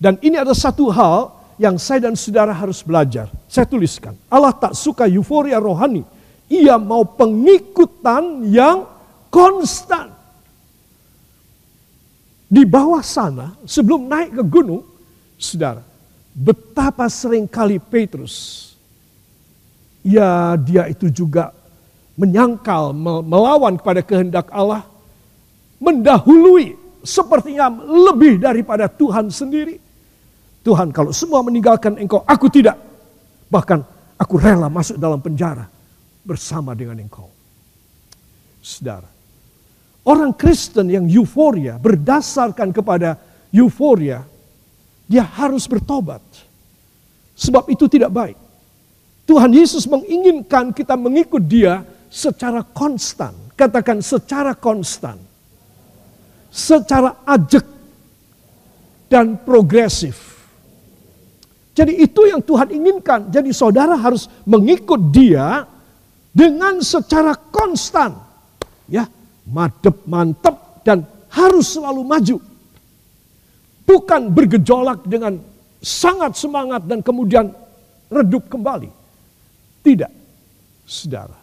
Dan 0.00 0.16
ini 0.24 0.40
ada 0.40 0.56
satu 0.56 0.88
hal 0.88 1.36
yang 1.60 1.76
saya 1.76 2.08
dan 2.08 2.14
saudara 2.14 2.54
harus 2.54 2.80
belajar. 2.80 3.28
Saya 3.50 3.66
tuliskan, 3.68 4.16
Allah 4.30 4.54
tak 4.54 4.72
suka 4.72 5.04
euforia 5.10 5.58
rohani. 5.60 6.06
Ia 6.48 6.80
mau 6.80 7.04
pengikutan 7.04 8.48
yang 8.48 8.88
konstan. 9.28 10.16
Di 12.48 12.64
bawah 12.64 13.04
sana, 13.04 13.52
sebelum 13.68 14.08
naik 14.08 14.40
ke 14.40 14.42
gunung, 14.48 14.80
saudara, 15.36 15.84
Betapa 16.38 17.10
sering 17.10 17.50
kali 17.50 17.82
Petrus, 17.82 18.70
ya 20.06 20.54
dia 20.54 20.86
itu 20.86 21.10
juga 21.10 21.50
menyangkal, 22.14 22.94
melawan 23.26 23.74
kepada 23.74 23.98
kehendak 24.06 24.46
Allah, 24.54 24.86
mendahului 25.82 26.78
sepertinya 27.02 27.66
lebih 27.74 28.38
daripada 28.38 28.86
Tuhan 28.86 29.34
sendiri. 29.34 29.82
Tuhan 30.62 30.94
kalau 30.94 31.10
semua 31.10 31.42
meninggalkan 31.42 31.98
engkau, 31.98 32.22
aku 32.22 32.46
tidak. 32.46 32.78
Bahkan 33.50 33.82
aku 34.14 34.34
rela 34.38 34.70
masuk 34.70 34.94
dalam 34.94 35.18
penjara 35.18 35.66
bersama 36.22 36.74
dengan 36.74 36.98
engkau. 36.98 37.30
Saudara, 38.62 39.08
orang 40.04 40.34
Kristen 40.34 40.90
yang 40.90 41.06
euforia 41.08 41.78
berdasarkan 41.78 42.74
kepada 42.74 43.16
euforia 43.54 44.24
dia 45.08 45.24
harus 45.24 45.64
bertobat. 45.64 46.20
Sebab 47.38 47.70
itu 47.72 47.88
tidak 47.88 48.12
baik. 48.12 48.36
Tuhan 49.24 49.52
Yesus 49.52 49.88
menginginkan 49.88 50.74
kita 50.74 50.98
mengikut 50.98 51.40
dia 51.40 51.80
secara 52.12 52.60
konstan. 52.60 53.32
Katakan 53.56 54.04
secara 54.04 54.52
konstan. 54.52 55.16
Secara 56.52 57.24
ajak 57.24 57.64
dan 59.08 59.40
progresif. 59.40 60.36
Jadi 61.72 62.02
itu 62.02 62.26
yang 62.26 62.42
Tuhan 62.42 62.68
inginkan. 62.74 63.30
Jadi 63.30 63.54
saudara 63.54 63.94
harus 63.94 64.26
mengikut 64.44 64.98
dia 65.14 65.64
dengan 66.38 66.78
secara 66.78 67.34
konstan. 67.34 68.14
Ya, 68.86 69.10
madep 69.50 70.06
mantep 70.06 70.86
dan 70.86 71.02
harus 71.34 71.74
selalu 71.74 72.06
maju 72.06 72.36
bukan 73.88 74.28
bergejolak 74.30 75.02
dengan 75.08 75.40
sangat 75.82 76.36
semangat 76.36 76.84
dan 76.84 77.00
kemudian 77.00 77.48
redup 78.12 78.46
kembali. 78.52 78.92
Tidak, 79.82 80.12
saudara. 80.84 81.40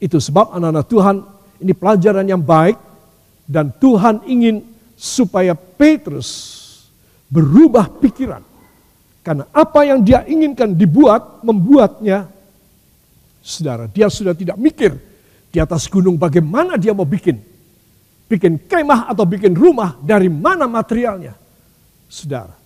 Itu 0.00 0.16
sebab 0.16 0.56
anak-anak 0.56 0.86
Tuhan 0.88 1.16
ini 1.60 1.72
pelajaran 1.76 2.26
yang 2.26 2.40
baik 2.40 2.80
dan 3.44 3.70
Tuhan 3.76 4.24
ingin 4.24 4.64
supaya 4.96 5.52
Petrus 5.54 6.28
berubah 7.28 7.92
pikiran. 8.00 8.40
Karena 9.24 9.48
apa 9.52 9.80
yang 9.88 10.04
dia 10.04 10.20
inginkan 10.28 10.76
dibuat, 10.76 11.40
membuatnya, 11.40 12.28
saudara, 13.44 13.84
dia 13.84 14.08
sudah 14.08 14.32
tidak 14.32 14.56
mikir 14.56 14.96
di 15.52 15.60
atas 15.60 15.84
gunung 15.92 16.16
bagaimana 16.16 16.80
dia 16.80 16.96
mau 16.96 17.04
bikin. 17.04 17.36
Bikin 18.24 18.64
kemah 18.64 19.12
atau 19.12 19.28
bikin 19.28 19.52
rumah, 19.52 20.00
dari 20.00 20.32
mana 20.32 20.64
materialnya 20.64 21.36
saudara. 22.08 22.56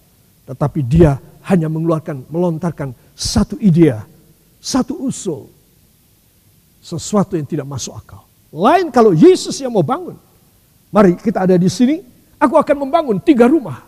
Tetapi 0.46 0.80
dia 0.86 1.18
hanya 1.50 1.66
mengeluarkan, 1.66 2.30
melontarkan 2.30 2.94
satu 3.18 3.58
ide, 3.58 3.90
satu 4.62 5.02
usul. 5.02 5.50
Sesuatu 6.78 7.34
yang 7.34 7.44
tidak 7.44 7.66
masuk 7.66 7.98
akal. 7.98 8.22
Lain 8.54 8.88
kalau 8.94 9.10
Yesus 9.10 9.58
yang 9.58 9.74
mau 9.74 9.82
bangun. 9.82 10.16
Mari 10.88 11.18
kita 11.20 11.44
ada 11.44 11.58
di 11.58 11.68
sini, 11.68 12.00
aku 12.38 12.54
akan 12.56 12.86
membangun 12.88 13.18
tiga 13.20 13.50
rumah. 13.50 13.84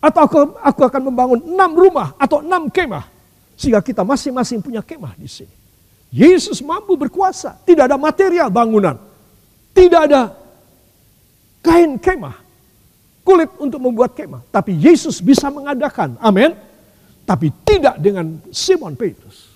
Atau 0.00 0.20
aku, 0.24 0.38
aku 0.56 0.80
akan 0.88 1.02
membangun 1.12 1.40
enam 1.44 1.70
rumah 1.76 2.16
atau 2.16 2.40
enam 2.40 2.66
kemah. 2.72 3.19
Sehingga 3.60 3.84
kita 3.84 4.00
masing-masing 4.00 4.64
punya 4.64 4.80
kemah 4.80 5.12
di 5.20 5.28
sini. 5.28 5.52
Yesus 6.08 6.64
mampu 6.64 6.96
berkuasa. 6.96 7.60
Tidak 7.60 7.84
ada 7.84 8.00
material 8.00 8.48
bangunan. 8.48 8.96
Tidak 9.76 10.00
ada 10.00 10.32
kain 11.60 12.00
kemah. 12.00 12.40
Kulit 13.20 13.52
untuk 13.60 13.84
membuat 13.84 14.16
kemah. 14.16 14.48
Tapi 14.48 14.80
Yesus 14.80 15.20
bisa 15.20 15.52
mengadakan. 15.52 16.16
Amin. 16.24 16.56
Tapi 17.28 17.52
tidak 17.68 18.00
dengan 18.00 18.40
Simon 18.48 18.96
Petrus. 18.96 19.52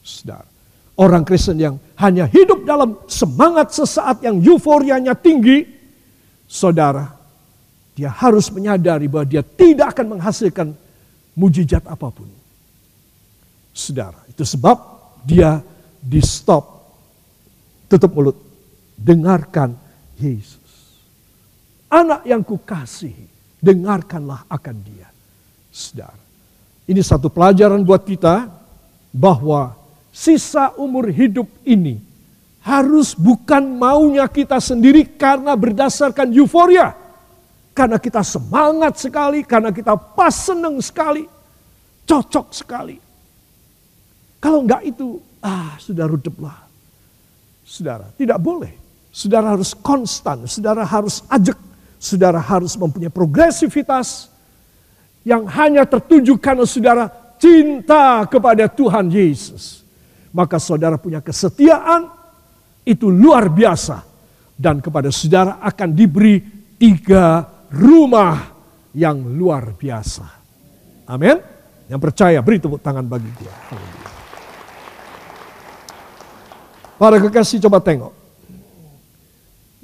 Saudara. 0.00 0.48
Orang 0.96 1.28
Kristen 1.28 1.60
yang 1.60 1.76
hanya 2.00 2.24
hidup 2.24 2.64
dalam 2.64 2.96
semangat 3.04 3.76
sesaat 3.76 4.24
yang 4.24 4.40
euforianya 4.40 5.12
tinggi. 5.12 5.68
Saudara. 6.48 7.12
Dia 7.92 8.08
harus 8.08 8.48
menyadari 8.48 9.04
bahwa 9.04 9.28
dia 9.28 9.44
tidak 9.44 10.00
akan 10.00 10.16
menghasilkan 10.16 10.72
mujizat 11.36 11.84
apa 11.84 12.08
pun. 12.08 12.43
Saudara. 13.74 14.22
Itu 14.30 14.46
sebab 14.46 14.78
dia 15.26 15.58
di 15.98 16.22
stop. 16.22 16.64
Tutup 17.90 18.14
mulut. 18.14 18.38
Dengarkan 18.94 19.74
Yesus. 20.14 20.62
Anak 21.90 22.22
yang 22.22 22.46
kukasihi, 22.46 23.26
dengarkanlah 23.58 24.46
akan 24.46 24.76
dia. 24.86 25.10
Saudara. 25.74 26.22
Ini 26.86 27.02
satu 27.02 27.26
pelajaran 27.26 27.82
buat 27.82 28.06
kita 28.06 28.46
bahwa 29.10 29.74
sisa 30.14 30.70
umur 30.78 31.10
hidup 31.10 31.50
ini 31.66 31.98
harus 32.64 33.12
bukan 33.12 33.60
maunya 33.76 34.24
kita 34.30 34.56
sendiri 34.62 35.04
karena 35.18 35.52
berdasarkan 35.58 36.32
euforia. 36.32 36.96
Karena 37.74 37.98
kita 37.98 38.22
semangat 38.22 39.02
sekali, 39.02 39.42
karena 39.42 39.74
kita 39.74 39.98
pas 39.98 40.30
seneng 40.30 40.78
sekali, 40.78 41.26
cocok 42.06 42.46
sekali. 42.54 43.03
Kalau 44.44 44.60
enggak 44.60 44.84
itu, 44.84 45.24
ah 45.40 45.72
sudah 45.80 46.04
rudeplah. 46.04 46.68
Saudara, 47.64 48.12
tidak 48.12 48.36
boleh. 48.44 48.76
Saudara 49.08 49.56
harus 49.56 49.72
konstan, 49.72 50.44
saudara 50.44 50.84
harus 50.84 51.24
ajak, 51.32 51.56
saudara 51.96 52.36
harus 52.36 52.76
mempunyai 52.76 53.08
progresivitas, 53.08 54.28
yang 55.24 55.48
hanya 55.48 55.88
tertuju 55.88 56.36
karena 56.36 56.68
saudara 56.68 57.08
cinta 57.40 58.20
kepada 58.28 58.68
Tuhan 58.68 59.08
Yesus. 59.08 59.80
Maka 60.28 60.60
saudara 60.60 61.00
punya 61.00 61.24
kesetiaan 61.24 62.12
itu 62.84 63.08
luar 63.08 63.48
biasa. 63.48 64.04
Dan 64.54 64.84
kepada 64.84 65.08
saudara 65.08 65.56
akan 65.64 65.96
diberi 65.96 66.38
tiga 66.76 67.48
rumah 67.72 68.52
yang 68.92 69.24
luar 69.24 69.72
biasa. 69.72 70.26
Amin. 71.08 71.40
Yang 71.88 72.00
percaya 72.00 72.38
beri 72.44 72.60
tepuk 72.60 72.84
tangan 72.84 73.08
bagi 73.08 73.30
dia. 73.40 73.54
Para 76.94 77.18
kekasih 77.18 77.58
coba 77.66 77.82
tengok. 77.82 78.14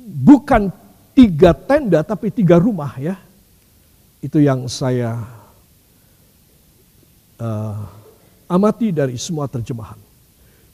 Bukan 0.00 0.70
tiga 1.14 1.50
tenda 1.52 2.06
tapi 2.06 2.30
tiga 2.30 2.56
rumah 2.56 2.94
ya. 2.96 3.18
Itu 4.20 4.38
yang 4.38 4.68
saya 4.68 5.16
uh, 7.40 7.80
amati 8.46 8.92
dari 8.92 9.16
semua 9.16 9.48
terjemahan. 9.48 9.96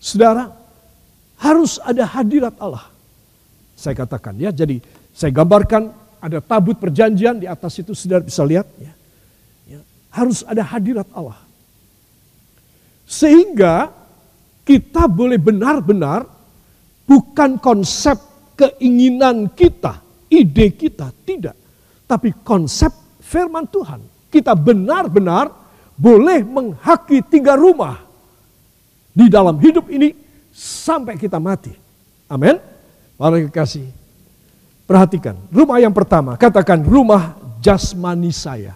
Saudara, 0.03 0.51
harus 1.41 1.79
ada 1.81 2.05
hadirat 2.05 2.57
Allah. 2.59 2.89
Saya 3.77 3.93
katakan 3.93 4.37
ya, 4.41 4.51
jadi 4.51 4.81
saya 5.13 5.33
gambarkan 5.33 5.93
ada 6.21 6.41
tabut 6.41 6.77
perjanjian 6.81 7.39
di 7.39 7.47
atas 7.47 7.77
itu 7.77 7.93
saudara 7.93 8.25
bisa 8.25 8.41
lihat 8.43 8.67
ya. 8.81 8.93
ya 9.69 9.81
harus 10.11 10.43
ada 10.49 10.65
hadirat 10.65 11.07
Allah. 11.13 11.39
Sehingga 13.07 13.95
kita 14.67 15.07
boleh 15.07 15.39
benar-benar 15.39 16.27
bukan 17.07 17.63
konsep 17.63 18.19
keinginan 18.59 19.55
kita, 19.55 20.03
ide 20.27 20.75
kita, 20.75 21.15
tidak. 21.23 21.55
Tapi 22.03 22.35
konsep 22.43 22.91
firman 23.23 23.71
Tuhan. 23.71 24.03
Kita 24.27 24.59
benar-benar 24.59 25.55
boleh 25.95 26.43
menghaki 26.43 27.23
tiga 27.31 27.55
rumah 27.55 28.03
di 29.15 29.31
dalam 29.31 29.55
hidup 29.63 29.87
ini 29.87 30.11
sampai 30.51 31.15
kita 31.15 31.39
mati. 31.39 31.71
Amin. 32.27 32.59
Mari 33.17 33.47
kekasih. 33.49 33.87
Perhatikan, 34.87 35.35
rumah 35.51 35.79
yang 35.83 35.95
pertama, 35.95 36.35
katakan 36.35 36.83
rumah 36.83 37.39
jasmani 37.63 38.31
saya. 38.35 38.75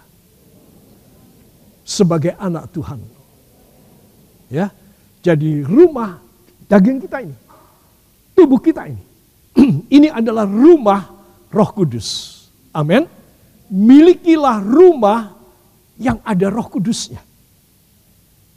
Sebagai 1.83 2.35
anak 2.39 2.71
Tuhan. 2.71 3.03
Ya. 4.51 4.71
Jadi 5.21 5.61
rumah 5.65 6.17
daging 6.67 6.99
kita 7.05 7.21
ini. 7.21 7.37
Tubuh 8.33 8.61
kita 8.61 8.89
ini. 8.89 9.03
ini 9.97 10.09
adalah 10.09 10.49
rumah 10.49 11.13
Roh 11.53 11.71
Kudus. 11.77 12.39
Amin 12.71 13.21
milikilah 13.71 14.59
rumah 14.61 15.39
yang 15.97 16.19
ada 16.27 16.51
roh 16.51 16.67
kudusnya. 16.67 17.23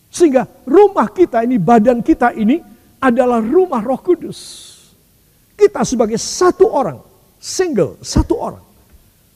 Sehingga 0.09 0.49
rumah 0.65 1.09
kita 1.13 1.45
ini, 1.45 1.61
badan 1.61 2.01
kita 2.01 2.33
ini 2.33 2.59
adalah 2.97 3.39
rumah 3.39 3.81
roh 3.81 4.01
kudus. 4.01 4.69
Kita 5.53 5.85
sebagai 5.85 6.17
satu 6.17 6.69
orang, 6.69 6.97
single, 7.37 8.01
satu 8.01 8.33
orang, 8.37 8.65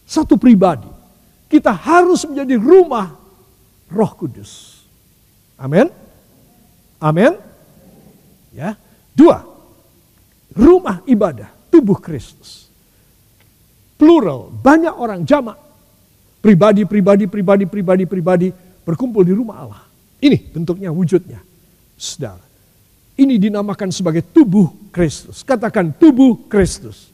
satu 0.06 0.38
pribadi. 0.38 0.90
Kita 1.48 1.72
harus 1.72 2.26
menjadi 2.26 2.58
rumah 2.58 3.14
roh 3.90 4.12
kudus. 4.18 4.82
Amin. 5.58 5.90
Amin. 6.98 7.38
Ya. 8.54 8.78
Dua, 9.18 9.46
rumah 10.54 11.02
ibadah, 11.10 11.50
tubuh 11.74 11.98
Kristus. 11.98 12.70
Plural, 13.98 14.54
banyak 14.54 14.94
orang 14.94 15.26
jamak 15.26 15.58
pribadi, 16.42 16.86
pribadi, 16.86 17.26
pribadi, 17.26 17.66
pribadi, 17.66 18.04
pribadi 18.06 18.48
berkumpul 18.86 19.26
di 19.26 19.34
rumah 19.34 19.58
Allah. 19.68 19.84
Ini 20.22 20.54
bentuknya, 20.54 20.94
wujudnya. 20.94 21.42
Saudara, 21.98 22.42
ini 23.18 23.42
dinamakan 23.42 23.90
sebagai 23.90 24.22
tubuh 24.22 24.70
Kristus. 24.94 25.42
Katakan 25.42 25.94
tubuh 25.98 26.46
Kristus 26.46 27.10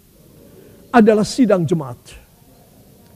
adalah 0.92 1.24
sidang 1.24 1.64
jemaat. 1.64 1.98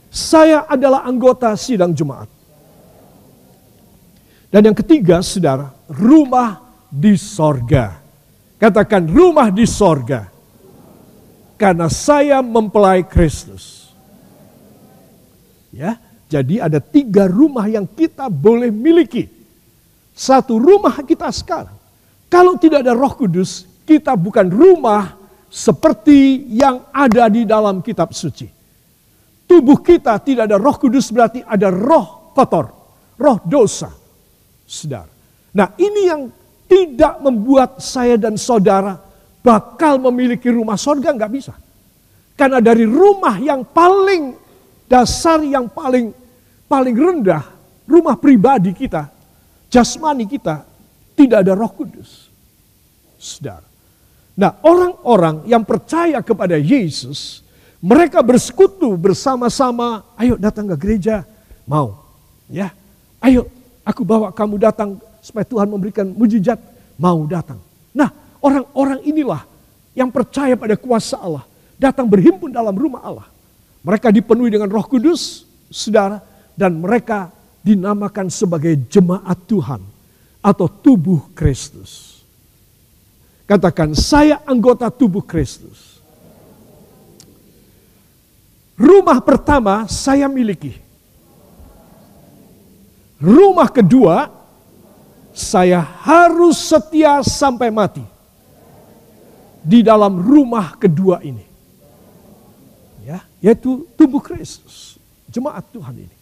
Saya 0.08 0.64
adalah 0.64 1.04
anggota 1.04 1.52
sidang 1.54 1.92
jemaat. 1.92 2.37
Dan 4.48 4.72
yang 4.72 4.76
ketiga, 4.76 5.20
saudara, 5.20 5.68
rumah 5.92 6.60
di 6.88 7.20
sorga. 7.20 8.00
Katakan 8.56 9.04
rumah 9.04 9.52
di 9.52 9.68
sorga. 9.68 10.24
Karena 11.60 11.92
saya 11.92 12.40
mempelai 12.40 13.04
Kristus. 13.04 13.92
Ya, 15.68 16.00
jadi 16.32 16.64
ada 16.64 16.80
tiga 16.80 17.28
rumah 17.28 17.68
yang 17.68 17.84
kita 17.84 18.32
boleh 18.32 18.72
miliki. 18.72 19.28
Satu 20.16 20.56
rumah 20.56 20.96
kita 21.04 21.28
sekarang. 21.28 21.76
Kalau 22.32 22.56
tidak 22.56 22.84
ada 22.84 22.96
Roh 22.96 23.12
Kudus, 23.16 23.68
kita 23.84 24.16
bukan 24.16 24.48
rumah 24.48 25.16
seperti 25.48 26.44
yang 26.52 26.88
ada 26.92 27.28
di 27.32 27.48
dalam 27.48 27.80
kitab 27.80 28.12
suci. 28.12 28.48
Tubuh 29.48 29.80
kita 29.80 30.20
tidak 30.20 30.48
ada 30.48 30.56
Roh 30.60 30.76
Kudus 30.76 31.08
berarti 31.08 31.40
ada 31.40 31.72
roh 31.72 32.36
kotor, 32.36 32.68
roh 33.16 33.38
dosa. 33.48 33.97
Saudara. 34.68 35.08
Nah, 35.56 35.72
ini 35.80 36.02
yang 36.04 36.28
tidak 36.68 37.24
membuat 37.24 37.80
saya 37.80 38.20
dan 38.20 38.36
saudara 38.36 39.00
bakal 39.40 39.96
memiliki 39.96 40.52
rumah 40.52 40.76
sorga 40.76 41.08
nggak 41.16 41.32
bisa. 41.32 41.56
Karena 42.36 42.60
dari 42.60 42.84
rumah 42.84 43.40
yang 43.40 43.64
paling 43.64 44.36
dasar 44.84 45.40
yang 45.40 45.72
paling 45.72 46.12
paling 46.68 46.92
rendah, 46.92 47.48
rumah 47.88 48.20
pribadi 48.20 48.76
kita, 48.76 49.08
jasmani 49.72 50.28
kita, 50.28 50.68
tidak 51.16 51.40
ada 51.40 51.56
roh 51.56 51.72
kudus. 51.72 52.28
Saudara. 53.16 53.64
Nah 54.38 54.60
orang-orang 54.62 55.48
yang 55.48 55.64
percaya 55.64 56.20
kepada 56.20 56.60
Yesus, 56.60 57.42
mereka 57.80 58.20
bersekutu 58.20 58.94
bersama-sama, 59.00 60.04
ayo 60.20 60.36
datang 60.36 60.68
ke 60.70 60.76
gereja, 60.76 61.24
mau. 61.64 62.04
ya 62.46 62.70
Ayo 63.18 63.50
aku 63.88 64.04
bawa 64.04 64.28
kamu 64.28 64.60
datang 64.60 65.00
supaya 65.24 65.48
Tuhan 65.48 65.72
memberikan 65.72 66.04
mujizat, 66.12 66.60
mau 67.00 67.24
datang. 67.24 67.56
Nah 67.96 68.12
orang-orang 68.44 69.00
inilah 69.08 69.48
yang 69.96 70.12
percaya 70.12 70.52
pada 70.60 70.76
kuasa 70.76 71.16
Allah, 71.16 71.48
datang 71.80 72.04
berhimpun 72.04 72.52
dalam 72.52 72.76
rumah 72.76 73.00
Allah. 73.00 73.28
Mereka 73.80 74.12
dipenuhi 74.12 74.52
dengan 74.52 74.68
roh 74.68 74.84
kudus, 74.84 75.48
saudara, 75.72 76.20
dan 76.52 76.76
mereka 76.76 77.32
dinamakan 77.64 78.28
sebagai 78.28 78.76
jemaat 78.92 79.38
Tuhan 79.48 79.80
atau 80.44 80.66
tubuh 80.68 81.32
Kristus. 81.32 82.20
Katakan, 83.48 83.96
saya 83.96 84.44
anggota 84.44 84.92
tubuh 84.92 85.24
Kristus. 85.24 85.96
Rumah 88.76 89.18
pertama 89.24 89.88
saya 89.88 90.28
miliki. 90.28 90.87
Rumah 93.18 93.68
kedua, 93.74 94.30
saya 95.34 95.82
harus 95.82 96.54
setia 96.58 97.18
sampai 97.26 97.70
mati. 97.70 98.02
Di 99.58 99.82
dalam 99.82 100.22
rumah 100.22 100.78
kedua 100.78 101.18
ini. 101.26 101.42
Ya, 103.02 103.26
yaitu 103.42 103.90
tubuh 103.98 104.22
Kristus. 104.22 105.02
Jemaat 105.26 105.66
Tuhan 105.74 105.98
ini. 105.98 106.16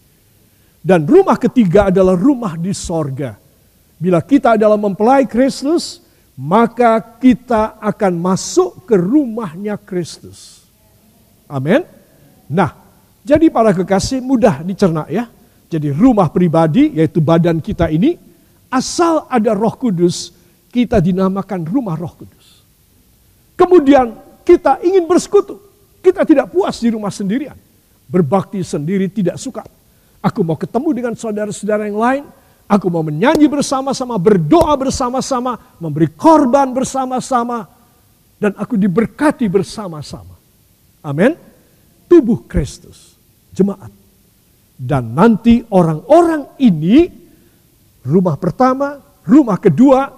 Dan 0.80 1.04
rumah 1.04 1.36
ketiga 1.36 1.92
adalah 1.92 2.16
rumah 2.16 2.56
di 2.56 2.72
sorga. 2.72 3.36
Bila 3.96 4.24
kita 4.24 4.56
adalah 4.56 4.80
mempelai 4.80 5.28
Kristus, 5.28 6.00
maka 6.36 7.00
kita 7.00 7.80
akan 7.80 8.12
masuk 8.20 8.88
ke 8.88 8.96
rumahnya 8.96 9.80
Kristus. 9.80 10.68
Amin. 11.48 11.84
Nah, 12.46 12.76
jadi 13.26 13.50
para 13.50 13.72
kekasih 13.72 14.20
mudah 14.22 14.62
dicerna 14.62 15.08
ya. 15.10 15.26
Jadi 15.66 15.90
rumah 15.90 16.30
pribadi 16.30 16.94
yaitu 16.94 17.18
badan 17.18 17.58
kita 17.58 17.90
ini 17.90 18.14
asal 18.70 19.26
ada 19.26 19.50
Roh 19.54 19.74
Kudus 19.74 20.30
kita 20.70 21.02
dinamakan 21.02 21.66
rumah 21.66 21.98
Roh 21.98 22.14
Kudus. 22.14 22.62
Kemudian 23.58 24.14
kita 24.46 24.78
ingin 24.84 25.08
bersekutu. 25.08 25.58
Kita 26.04 26.22
tidak 26.22 26.54
puas 26.54 26.78
di 26.78 26.92
rumah 26.92 27.10
sendirian. 27.10 27.56
Berbakti 28.06 28.62
sendiri 28.62 29.10
tidak 29.10 29.42
suka. 29.42 29.66
Aku 30.22 30.46
mau 30.46 30.54
ketemu 30.54 30.88
dengan 30.94 31.14
saudara-saudara 31.18 31.90
yang 31.90 31.98
lain 31.98 32.24
Aku 32.66 32.90
mau 32.90 33.06
menyanyi 33.06 33.46
bersama-sama, 33.46 34.18
berdoa 34.18 34.74
bersama-sama, 34.74 35.54
memberi 35.78 36.10
korban 36.10 36.74
bersama-sama, 36.74 37.70
dan 38.42 38.58
aku 38.58 38.74
diberkati 38.74 39.46
bersama-sama. 39.46 40.34
Amin. 40.98 41.38
Tubuh 42.10 42.42
Kristus, 42.50 43.14
jemaat. 43.54 43.94
Dan 44.76 45.16
nanti 45.16 45.64
orang-orang 45.72 46.60
ini, 46.60 47.08
rumah 48.04 48.36
pertama, 48.36 49.00
rumah 49.24 49.56
kedua, 49.56 50.12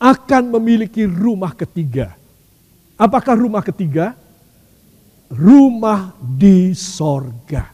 akan 0.00 0.42
memiliki 0.56 1.04
rumah 1.04 1.52
ketiga. 1.52 2.16
Apakah 2.96 3.36
rumah 3.36 3.60
ketiga? 3.60 4.16
Rumah 5.28 6.16
di 6.18 6.72
sorga. 6.72 7.68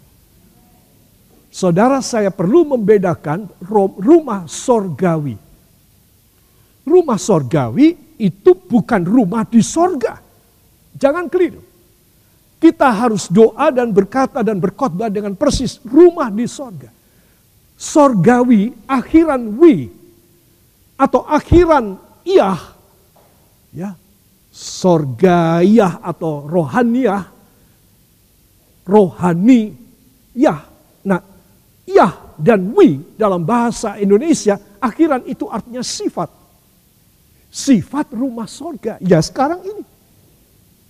Saudara 1.54 2.02
saya 2.02 2.34
perlu 2.34 2.66
membedakan 2.74 3.46
rumah 4.02 4.50
sorgawi. 4.50 5.38
Rumah 6.82 7.14
sorgawi 7.14 8.18
itu 8.18 8.58
bukan 8.58 9.06
rumah 9.06 9.46
di 9.46 9.62
sorga. 9.62 10.18
Jangan 10.98 11.30
keliru. 11.30 11.73
Kita 12.58 12.88
harus 12.88 13.28
doa 13.28 13.68
dan 13.68 13.92
berkata 13.92 14.40
dan 14.40 14.56
berkhotbah 14.56 15.12
dengan 15.12 15.36
persis 15.36 15.78
rumah 15.84 16.32
di 16.32 16.48
sorga. 16.48 16.88
Sorgawi 17.74 18.72
akhiran 18.88 19.58
wi 19.60 19.90
atau 20.94 21.26
akhiran 21.26 21.98
iyah 22.22 22.60
ya 23.74 23.98
sorgayah 24.54 25.98
atau 25.98 26.46
rohaniah 26.46 27.26
rohani 28.86 29.74
ya 30.38 30.62
nah 31.02 31.18
Yah 31.84 32.40
dan 32.40 32.72
wi 32.72 32.96
dalam 33.14 33.44
bahasa 33.44 34.00
Indonesia 34.00 34.56
akhiran 34.80 35.28
itu 35.28 35.44
artinya 35.52 35.84
sifat. 35.84 36.32
Sifat 37.52 38.10
rumah 38.16 38.48
sorga. 38.48 38.96
Ya 39.04 39.20
sekarang 39.20 39.60
ini. 39.62 39.84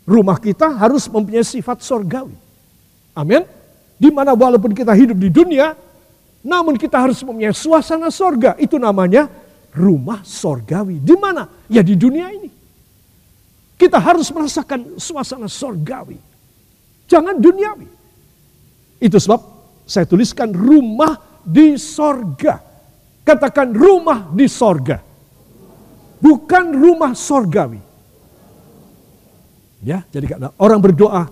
Rumah 0.04 0.36
kita 0.36 0.68
harus 0.76 1.08
mempunyai 1.08 1.44
sifat 1.44 1.80
sorgawi. 1.80 2.36
Amin. 3.16 3.44
Di 3.96 4.12
mana 4.12 4.36
walaupun 4.36 4.76
kita 4.76 4.92
hidup 4.92 5.16
di 5.16 5.32
dunia, 5.32 5.72
namun 6.44 6.76
kita 6.76 7.00
harus 7.00 7.24
mempunyai 7.24 7.56
suasana 7.56 8.12
sorga. 8.12 8.52
Itu 8.60 8.76
namanya 8.76 9.32
rumah 9.72 10.20
sorgawi. 10.20 11.00
Di 11.00 11.16
mana? 11.16 11.48
Ya 11.72 11.80
di 11.80 11.96
dunia 11.96 12.28
ini. 12.28 12.52
Kita 13.80 13.96
harus 13.96 14.28
merasakan 14.28 15.00
suasana 15.00 15.48
sorgawi. 15.48 16.20
Jangan 17.08 17.40
duniawi. 17.40 17.88
Itu 19.00 19.16
sebab 19.16 19.40
saya 19.84 20.04
tuliskan 20.04 20.52
rumah 20.52 21.16
di 21.44 21.76
sorga. 21.80 22.60
Katakan 23.24 23.72
rumah 23.72 24.28
di 24.32 24.44
sorga. 24.48 25.00
Bukan 26.20 26.64
rumah 26.76 27.12
sorgawi. 27.16 27.93
Ya, 29.84 30.02
jadi 30.08 30.26
karena 30.26 30.48
orang 30.56 30.80
berdoa, 30.80 31.28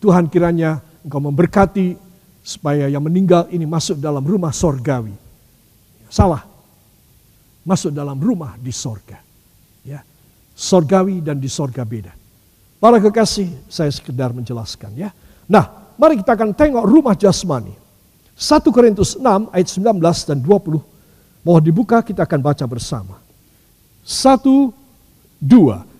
Tuhan 0.00 0.26
kiranya 0.32 0.80
engkau 1.04 1.20
memberkati 1.20 2.00
supaya 2.40 2.88
yang 2.88 3.04
meninggal 3.04 3.46
ini 3.52 3.68
masuk 3.68 4.00
dalam 4.00 4.24
rumah 4.24 4.50
sorgawi. 4.50 5.12
Salah. 6.08 6.42
Masuk 7.64 7.92
dalam 7.92 8.20
rumah 8.20 8.56
di 8.60 8.72
sorga. 8.72 9.20
Ya. 9.84 10.00
Sorgawi 10.52 11.20
dan 11.20 11.40
di 11.40 11.48
sorga 11.48 11.84
beda. 11.84 12.12
Para 12.80 13.00
kekasih, 13.00 13.68
saya 13.72 13.88
sekedar 13.88 14.32
menjelaskan 14.36 14.92
ya. 14.92 15.08
Nah, 15.48 15.84
Mari 15.94 16.18
kita 16.18 16.34
akan 16.34 16.50
tengok 16.54 16.84
rumah 16.84 17.14
jasmani. 17.14 17.74
1 18.34 18.66
Korintus 18.74 19.14
6 19.14 19.54
ayat 19.54 19.68
19 19.70 20.26
dan 20.26 20.38
20. 20.42 20.82
Mohon 21.46 21.62
dibuka 21.62 22.02
kita 22.02 22.26
akan 22.26 22.40
baca 22.42 22.64
bersama. 22.66 23.22
1, 24.02 24.74
2. 25.38 25.93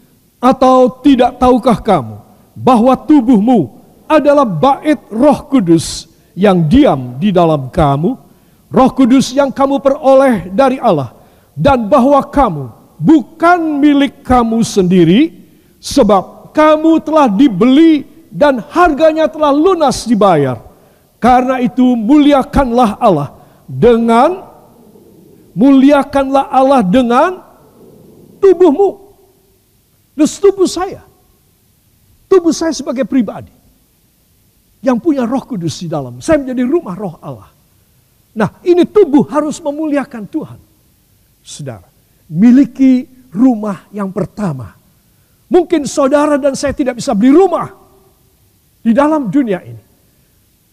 Atau 0.45 1.01
tidak 1.01 1.41
tahukah 1.41 1.81
kamu 1.81 2.21
bahwa 2.53 2.93
tubuhmu 2.93 3.81
adalah 4.05 4.45
bait 4.45 5.01
roh 5.09 5.41
kudus 5.49 6.05
yang 6.37 6.69
diam 6.69 7.17
di 7.17 7.33
dalam 7.33 7.73
kamu. 7.73 8.13
Roh 8.69 8.91
kudus 8.93 9.33
yang 9.33 9.49
kamu 9.49 9.81
peroleh 9.81 10.53
dari 10.53 10.77
Allah. 10.77 11.17
Dan 11.57 11.89
bahwa 11.89 12.21
kamu 12.29 12.69
bukan 13.01 13.81
milik 13.81 14.21
kamu 14.21 14.61
sendiri. 14.61 15.33
Sebab 15.81 16.53
kamu 16.53 17.01
telah 17.01 17.25
dibeli 17.33 18.05
dan 18.29 18.61
harganya 18.61 19.31
telah 19.33 19.49
lunas 19.49 20.05
dibayar. 20.05 20.61
Karena 21.17 21.57
itu 21.65 21.97
muliakanlah 21.97 23.01
Allah 23.01 23.33
dengan 23.65 24.45
muliakanlah 25.57 26.53
Allah 26.53 26.83
dengan 26.85 27.41
tubuhmu. 28.45 29.04
Dan 30.15 30.31
tubuh 30.31 30.71
saya. 30.71 31.03
Tubuh 32.31 32.55
saya 32.55 32.71
sebagai 32.71 33.03
pribadi. 33.07 33.51
Yang 34.83 34.99
punya 35.03 35.27
roh 35.27 35.43
kudus 35.43 35.83
di 35.83 35.91
dalam. 35.91 36.23
Saya 36.23 36.39
menjadi 36.43 36.63
rumah 36.67 36.95
roh 36.95 37.15
Allah. 37.19 37.51
Nah 38.35 38.51
ini 38.67 38.87
tubuh 38.87 39.27
harus 39.31 39.63
memuliakan 39.63 40.27
Tuhan. 40.27 40.61
Saudara, 41.45 41.87
miliki 42.31 43.07
rumah 43.31 43.87
yang 43.95 44.11
pertama. 44.11 44.75
Mungkin 45.47 45.87
saudara 45.87 46.35
dan 46.35 46.59
saya 46.59 46.75
tidak 46.75 46.99
bisa 46.99 47.15
beli 47.15 47.31
rumah 47.31 47.71
di 48.83 48.91
dalam 48.91 49.31
dunia 49.31 49.63
ini. 49.63 49.83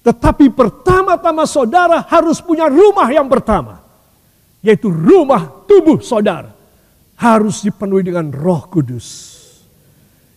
Tetapi 0.02 0.50
pertama-tama 0.50 1.46
saudara 1.46 2.02
harus 2.10 2.42
punya 2.42 2.66
rumah 2.66 3.06
yang 3.14 3.30
pertama. 3.30 3.78
Yaitu 4.66 4.90
rumah 4.90 5.66
tubuh 5.70 6.02
saudara. 6.02 6.50
Harus 7.22 7.62
dipenuhi 7.62 8.10
dengan 8.10 8.34
roh 8.34 8.66
kudus. 8.66 9.31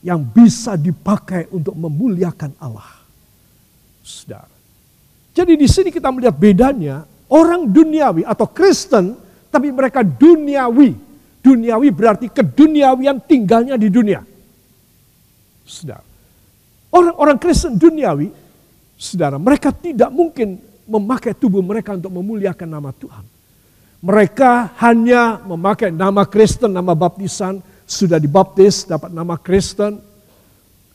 Yang 0.05 0.21
bisa 0.37 0.77
dipakai 0.77 1.49
untuk 1.49 1.73
memuliakan 1.73 2.53
Allah. 2.61 2.93
Saudara. 4.05 4.53
Jadi 5.33 5.57
di 5.57 5.65
sini 5.65 5.89
kita 5.89 6.13
melihat 6.13 6.37
bedanya 6.37 7.09
orang 7.33 7.67
duniawi 7.67 8.23
atau 8.23 8.47
Kristen 8.53 9.17
tapi 9.49 9.73
mereka 9.73 10.05
duniawi. 10.05 10.93
Duniawi 11.41 11.89
berarti 11.89 12.29
keduniawian 12.29 13.25
tinggalnya 13.25 13.81
di 13.81 13.89
dunia. 13.89 14.21
Saudara. 15.65 16.15
Orang-orang 16.95 17.43
Kristen 17.43 17.75
duniawi, 17.75 18.31
saudara, 18.95 19.35
mereka 19.35 19.75
tidak 19.75 20.15
mungkin 20.15 20.63
memakai 20.87 21.35
tubuh 21.35 21.59
mereka 21.59 21.99
untuk 21.99 22.15
memuliakan 22.15 22.69
nama 22.71 22.95
Tuhan. 22.95 23.27
Mereka 23.99 24.79
hanya 24.79 25.43
memakai 25.43 25.91
nama 25.91 26.23
Kristen, 26.23 26.71
nama 26.71 26.95
baptisan, 26.95 27.59
sudah 27.85 28.17
dibaptis, 28.17 28.89
dapat 28.89 29.13
nama 29.13 29.37
Kristen. 29.37 30.01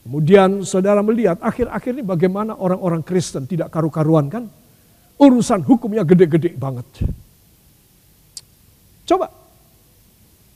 Kemudian 0.03 0.65
saudara 0.65 1.05
melihat 1.05 1.37
akhir-akhir 1.37 1.91
ini 2.01 2.03
bagaimana 2.03 2.57
orang-orang 2.57 3.05
Kristen 3.05 3.45
tidak 3.45 3.69
karu-karuan 3.69 4.25
kan? 4.27 4.49
Urusan 5.19 5.61
hukumnya 5.67 6.01
gede-gede 6.01 6.55
banget. 6.57 6.87
Coba, 9.05 9.29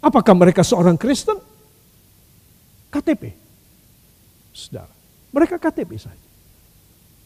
apakah 0.02 0.34
mereka 0.34 0.66
seorang 0.66 0.98
Kristen? 0.98 1.38
KTP. 2.90 3.34
Saudara. 4.54 4.94
Mereka 5.34 5.58
KTP 5.58 5.92
saja. 5.98 6.28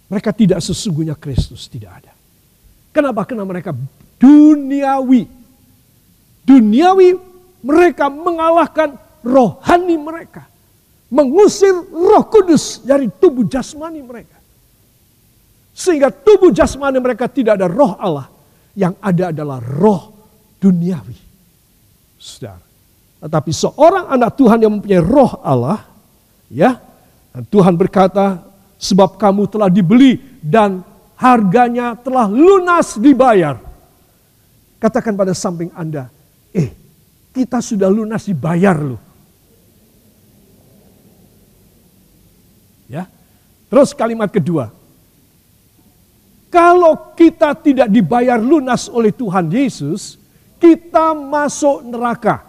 Mereka 0.07 0.31
tidak 0.31 0.63
sesungguhnya 0.63 1.19
Kristus, 1.19 1.67
tidak 1.67 1.99
ada. 2.03 2.13
Kenapa? 2.95 3.27
Karena 3.27 3.43
mereka 3.43 3.75
duniawi. 4.15 5.27
Duniawi 6.47 7.09
mereka 7.67 8.07
mengalahkan 8.07 8.95
rohani 9.19 9.99
mereka. 9.99 10.47
Mengusir 11.11 11.75
roh 11.91 12.23
kudus 12.27 12.79
dari 12.83 13.11
tubuh 13.11 13.43
jasmani 13.43 13.99
mereka. 13.99 14.39
Sehingga 15.75 16.11
tubuh 16.11 16.55
jasmani 16.55 16.99
mereka 17.03 17.27
tidak 17.27 17.59
ada 17.59 17.67
roh 17.67 17.99
Allah. 17.99 18.31
Yang 18.71 18.95
ada 19.03 19.23
adalah 19.35 19.59
roh 19.59 20.15
duniawi. 20.63 21.19
Saudara. 22.15 22.63
Tetapi 23.19 23.51
seorang 23.51 24.05
anak 24.15 24.31
Tuhan 24.39 24.63
yang 24.63 24.71
mempunyai 24.79 25.03
roh 25.03 25.31
Allah. 25.43 25.83
Ya. 26.47 26.79
Dan 27.35 27.43
Tuhan 27.51 27.75
berkata, 27.75 28.47
sebab 28.79 29.17
kamu 29.19 29.49
telah 29.49 29.69
dibeli 29.69 30.21
dan 30.39 30.85
harganya 31.17 31.97
telah 31.97 32.29
lunas 32.29 32.95
dibayar. 32.95 33.57
Katakan 34.77 35.17
pada 35.17 35.33
samping 35.33 35.73
Anda, 35.73 36.09
eh 36.53 36.86
kita 37.37 37.61
sudah 37.61 37.85
lunas 37.85 38.25
dibayar 38.25 38.73
loh. 38.73 39.01
Ya. 42.89 43.05
Terus 43.69 43.93
kalimat 43.93 44.33
kedua. 44.33 44.73
Kalau 46.49 47.13
kita 47.13 47.53
tidak 47.59 47.91
dibayar 47.93 48.41
lunas 48.41 48.89
oleh 48.89 49.13
Tuhan 49.13 49.51
Yesus, 49.53 50.17
kita 50.57 51.13
masuk 51.13 51.85
neraka. 51.85 52.41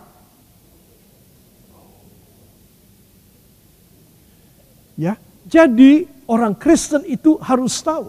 Ya. 4.96 5.20
Jadi 5.44 6.09
orang 6.24 6.57
Kristen 6.57 7.05
itu 7.05 7.37
harus 7.44 7.77
tahu, 7.85 8.09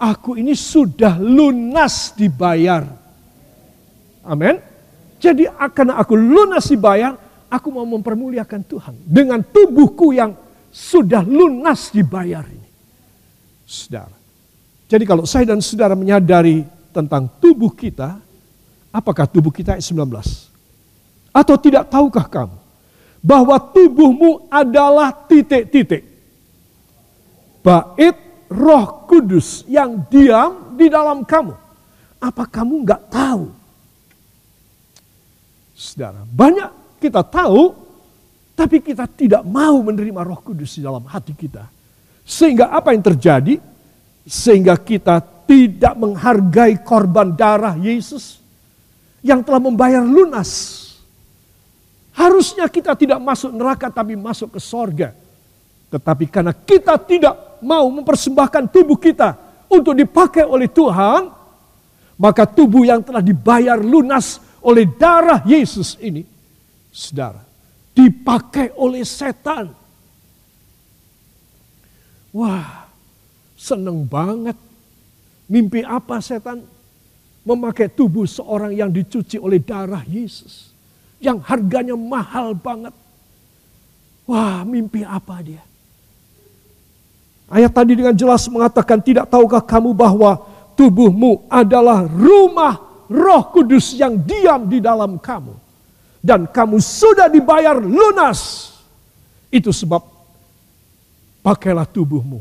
aku 0.00 0.40
ini 0.40 0.56
sudah 0.56 1.20
lunas 1.20 2.16
dibayar. 2.16 2.86
Amin. 4.24 4.73
Jadi 5.24 5.48
akan 5.48 5.96
aku 5.96 6.20
lunas 6.20 6.68
dibayar, 6.68 7.16
aku 7.48 7.72
mau 7.72 7.88
mempermuliakan 7.88 8.60
Tuhan 8.68 8.94
dengan 9.08 9.40
tubuhku 9.40 10.12
yang 10.12 10.36
sudah 10.68 11.24
lunas 11.24 11.88
dibayar 11.88 12.44
ini. 12.44 12.68
Saudara. 13.64 14.12
Jadi 14.84 15.04
kalau 15.08 15.24
saya 15.24 15.48
dan 15.48 15.64
saudara 15.64 15.96
menyadari 15.96 16.60
tentang 16.92 17.24
tubuh 17.40 17.72
kita, 17.72 18.20
apakah 18.92 19.24
tubuh 19.24 19.48
kita 19.48 19.80
ayat 19.80 19.88
19? 19.88 20.12
Atau 21.32 21.56
tidak 21.56 21.88
tahukah 21.88 22.28
kamu 22.28 22.56
bahwa 23.24 23.56
tubuhmu 23.56 24.52
adalah 24.52 25.08
titik-titik. 25.24 26.04
Bait 27.64 28.12
roh 28.52 29.08
kudus 29.08 29.64
yang 29.64 30.04
diam 30.12 30.76
di 30.76 30.92
dalam 30.92 31.24
kamu. 31.24 31.56
Apa 32.20 32.44
kamu 32.44 32.84
nggak 32.84 33.08
tahu? 33.08 33.63
Saudara, 35.74 36.22
banyak 36.22 37.02
kita 37.02 37.26
tahu 37.26 37.74
tapi 38.54 38.78
kita 38.78 39.10
tidak 39.10 39.42
mau 39.42 39.82
menerima 39.82 40.22
roh 40.22 40.38
kudus 40.38 40.78
di 40.78 40.82
dalam 40.86 41.02
hati 41.10 41.34
kita. 41.34 41.66
Sehingga 42.22 42.70
apa 42.70 42.94
yang 42.94 43.02
terjadi? 43.02 43.58
Sehingga 44.24 44.78
kita 44.78 45.18
tidak 45.44 45.94
menghargai 45.98 46.80
korban 46.80 47.34
darah 47.34 47.74
Yesus 47.74 48.38
yang 49.20 49.42
telah 49.42 49.60
membayar 49.60 50.00
lunas. 50.06 50.80
Harusnya 52.14 52.70
kita 52.70 52.94
tidak 52.94 53.18
masuk 53.18 53.50
neraka 53.50 53.90
tapi 53.90 54.14
masuk 54.14 54.54
ke 54.54 54.60
sorga. 54.62 55.10
Tetapi 55.90 56.30
karena 56.30 56.54
kita 56.54 56.94
tidak 57.02 57.58
mau 57.58 57.90
mempersembahkan 57.90 58.70
tubuh 58.70 58.94
kita 58.94 59.34
untuk 59.66 59.98
dipakai 59.98 60.46
oleh 60.46 60.70
Tuhan, 60.70 61.26
maka 62.14 62.46
tubuh 62.46 62.86
yang 62.86 63.02
telah 63.02 63.18
dibayar 63.18 63.76
lunas 63.82 64.38
oleh 64.64 64.88
darah 64.88 65.44
Yesus 65.44 66.00
ini, 66.00 66.24
saudara, 66.88 67.44
dipakai 67.92 68.72
oleh 68.80 69.04
setan. 69.04 69.70
Wah, 72.34 72.88
seneng 73.54 74.08
banget. 74.08 74.56
Mimpi 75.46 75.84
apa 75.84 76.18
setan? 76.24 76.64
Memakai 77.44 77.92
tubuh 77.92 78.24
seorang 78.24 78.72
yang 78.72 78.88
dicuci 78.88 79.36
oleh 79.36 79.60
darah 79.60 80.02
Yesus. 80.08 80.72
Yang 81.20 81.44
harganya 81.44 81.94
mahal 81.94 82.56
banget. 82.56 82.96
Wah, 84.24 84.64
mimpi 84.64 85.04
apa 85.04 85.44
dia? 85.44 85.60
Ayat 87.52 87.76
tadi 87.76 87.92
dengan 87.92 88.16
jelas 88.16 88.48
mengatakan, 88.48 89.04
tidak 89.04 89.28
tahukah 89.28 89.60
kamu 89.60 89.92
bahwa 89.92 90.40
tubuhmu 90.74 91.44
adalah 91.52 92.08
rumah 92.08 92.93
roh 93.14 93.54
kudus 93.54 93.94
yang 93.94 94.18
diam 94.18 94.66
di 94.66 94.82
dalam 94.82 95.22
kamu 95.22 95.54
dan 96.24 96.48
kamu 96.50 96.80
sudah 96.80 97.30
dibayar 97.30 97.78
lunas. 97.78 98.72
Itu 99.52 99.70
sebab 99.70 100.02
pakailah 101.44 101.86
tubuhmu 101.86 102.40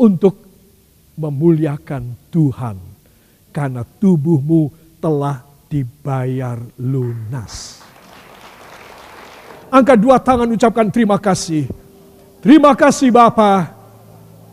untuk 0.00 0.38
memuliakan 1.18 2.14
Tuhan. 2.30 2.78
Karena 3.54 3.82
tubuhmu 3.82 4.70
telah 5.02 5.42
dibayar 5.66 6.58
lunas. 6.78 7.82
Angkat 9.74 9.98
dua 9.98 10.22
tangan 10.22 10.46
ucapkan 10.54 10.86
terima 10.86 11.18
kasih. 11.18 11.66
Terima 12.38 12.78
kasih 12.78 13.10
Bapa. 13.10 13.74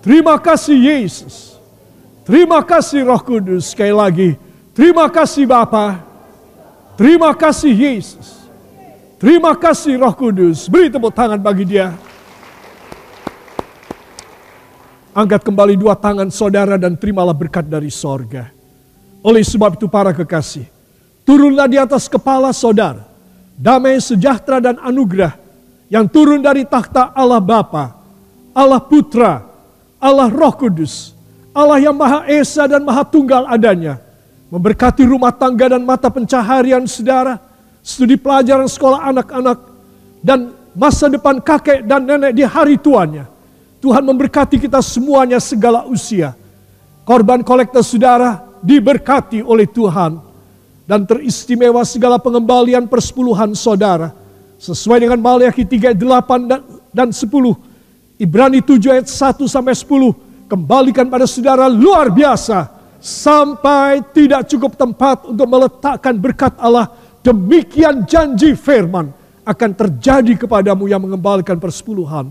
Terima 0.02 0.42
kasih 0.42 0.74
Yesus. 0.74 1.62
Terima 2.26 2.66
kasih 2.66 3.06
Roh 3.06 3.22
Kudus. 3.22 3.74
Sekali 3.74 3.94
lagi, 3.94 4.30
terima 4.82 5.06
kasih 5.14 5.46
Bapak. 5.46 6.02
Terima 6.98 7.30
kasih 7.38 7.70
Yesus. 7.70 8.42
Terima 9.22 9.54
kasih 9.54 10.02
Roh 10.02 10.14
Kudus. 10.18 10.66
Beri 10.66 10.90
tepuk 10.90 11.14
tangan 11.14 11.38
bagi 11.38 11.70
dia. 11.70 11.94
Angkat 15.14 15.46
kembali 15.46 15.78
dua 15.78 15.94
tangan 15.94 16.34
saudara 16.34 16.82
dan 16.82 16.98
terimalah 16.98 17.38
berkat 17.38 17.70
dari 17.70 17.94
sorga. 17.94 18.50
Oleh 19.22 19.46
sebab 19.46 19.78
itu 19.78 19.86
para 19.86 20.10
kekasih, 20.18 20.66
turunlah 21.22 21.70
di 21.70 21.78
atas 21.78 22.10
kepala 22.10 22.50
saudara, 22.50 23.06
damai 23.54 24.02
sejahtera 24.02 24.58
dan 24.58 24.82
anugerah 24.82 25.38
yang 25.94 26.10
turun 26.10 26.42
dari 26.42 26.66
takhta 26.66 27.14
Allah 27.14 27.38
Bapa, 27.38 27.94
Allah 28.56 28.82
Putra, 28.82 29.46
Allah 30.02 30.32
Roh 30.32 30.54
Kudus, 30.58 31.14
Allah 31.54 31.78
yang 31.78 31.94
Maha 31.94 32.26
Esa 32.26 32.66
dan 32.66 32.82
Maha 32.82 33.06
Tunggal 33.06 33.46
adanya, 33.46 34.02
memberkati 34.52 35.08
rumah 35.08 35.32
tangga 35.32 35.72
dan 35.72 35.82
mata 35.88 36.12
pencaharian 36.12 36.84
saudara, 36.84 37.40
studi 37.80 38.20
pelajaran 38.20 38.68
sekolah 38.68 39.08
anak-anak, 39.08 39.58
dan 40.20 40.52
masa 40.76 41.08
depan 41.08 41.40
kakek 41.40 41.88
dan 41.88 42.04
nenek 42.04 42.36
di 42.36 42.44
hari 42.44 42.76
tuanya. 42.76 43.32
Tuhan 43.82 44.04
memberkati 44.06 44.62
kita 44.62 44.84
semuanya 44.84 45.42
segala 45.42 45.88
usia. 45.90 46.38
Korban 47.02 47.42
kolektor 47.42 47.82
saudara 47.82 48.46
diberkati 48.62 49.42
oleh 49.42 49.66
Tuhan. 49.66 50.22
Dan 50.86 51.08
teristimewa 51.08 51.82
segala 51.88 52.20
pengembalian 52.22 52.86
persepuluhan 52.86 53.58
saudara. 53.58 54.14
Sesuai 54.62 55.02
dengan 55.02 55.18
Maliaki 55.18 55.66
3 55.66 55.98
8 55.98 56.46
dan, 56.46 56.62
dan 56.94 57.10
10. 57.10 57.26
Ibrani 58.22 58.62
7 58.62 58.94
ayat 58.94 59.08
1 59.10 59.50
sampai 59.50 59.74
10. 59.74 60.46
Kembalikan 60.46 61.10
pada 61.10 61.26
saudara 61.26 61.66
luar 61.66 62.14
biasa 62.14 62.81
sampai 63.02 64.06
tidak 64.14 64.46
cukup 64.46 64.78
tempat 64.78 65.26
untuk 65.26 65.50
meletakkan 65.50 66.14
berkat 66.14 66.54
Allah, 66.62 66.94
demikian 67.26 68.06
janji 68.06 68.54
firman 68.54 69.10
akan 69.42 69.70
terjadi 69.74 70.46
kepadamu 70.46 70.86
yang 70.86 71.02
mengembalikan 71.02 71.58
persepuluhan. 71.58 72.30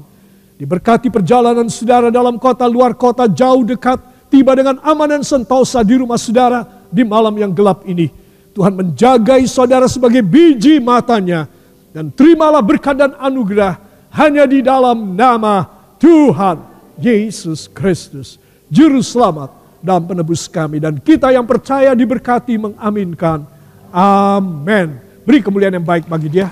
Diberkati 0.55 1.11
perjalanan 1.11 1.67
saudara 1.67 2.09
dalam 2.15 2.39
kota, 2.39 2.71
luar 2.71 2.95
kota, 2.95 3.27
jauh 3.27 3.67
dekat, 3.67 3.99
tiba 4.31 4.55
dengan 4.55 4.79
aman 4.87 5.19
dan 5.19 5.23
sentosa 5.27 5.83
di 5.83 5.99
rumah 5.99 6.21
saudara 6.21 6.63
di 6.87 7.03
malam 7.03 7.35
yang 7.35 7.51
gelap 7.51 7.83
ini. 7.83 8.07
Tuhan 8.55 8.79
menjagai 8.79 9.43
saudara 9.51 9.91
sebagai 9.91 10.23
biji 10.23 10.79
matanya. 10.79 11.51
Dan 11.91 12.15
terimalah 12.15 12.63
berkat 12.63 12.95
dan 12.95 13.19
anugerah 13.19 13.75
hanya 14.15 14.47
di 14.47 14.63
dalam 14.63 15.19
nama 15.19 15.67
Tuhan 15.99 16.63
Yesus 16.95 17.67
Kristus. 17.67 18.39
Juru 18.71 19.03
selamat 19.03 19.60
dan 19.81 20.05
penebus 20.05 20.47
kami. 20.47 20.79
Dan 20.79 21.01
kita 21.01 21.33
yang 21.33 21.45
percaya 21.49 21.97
diberkati 21.97 22.57
mengaminkan. 22.61 23.45
Amin. 23.90 25.01
Beri 25.27 25.40
kemuliaan 25.43 25.77
yang 25.81 25.85
baik 25.85 26.07
bagi 26.07 26.29
dia. 26.31 26.49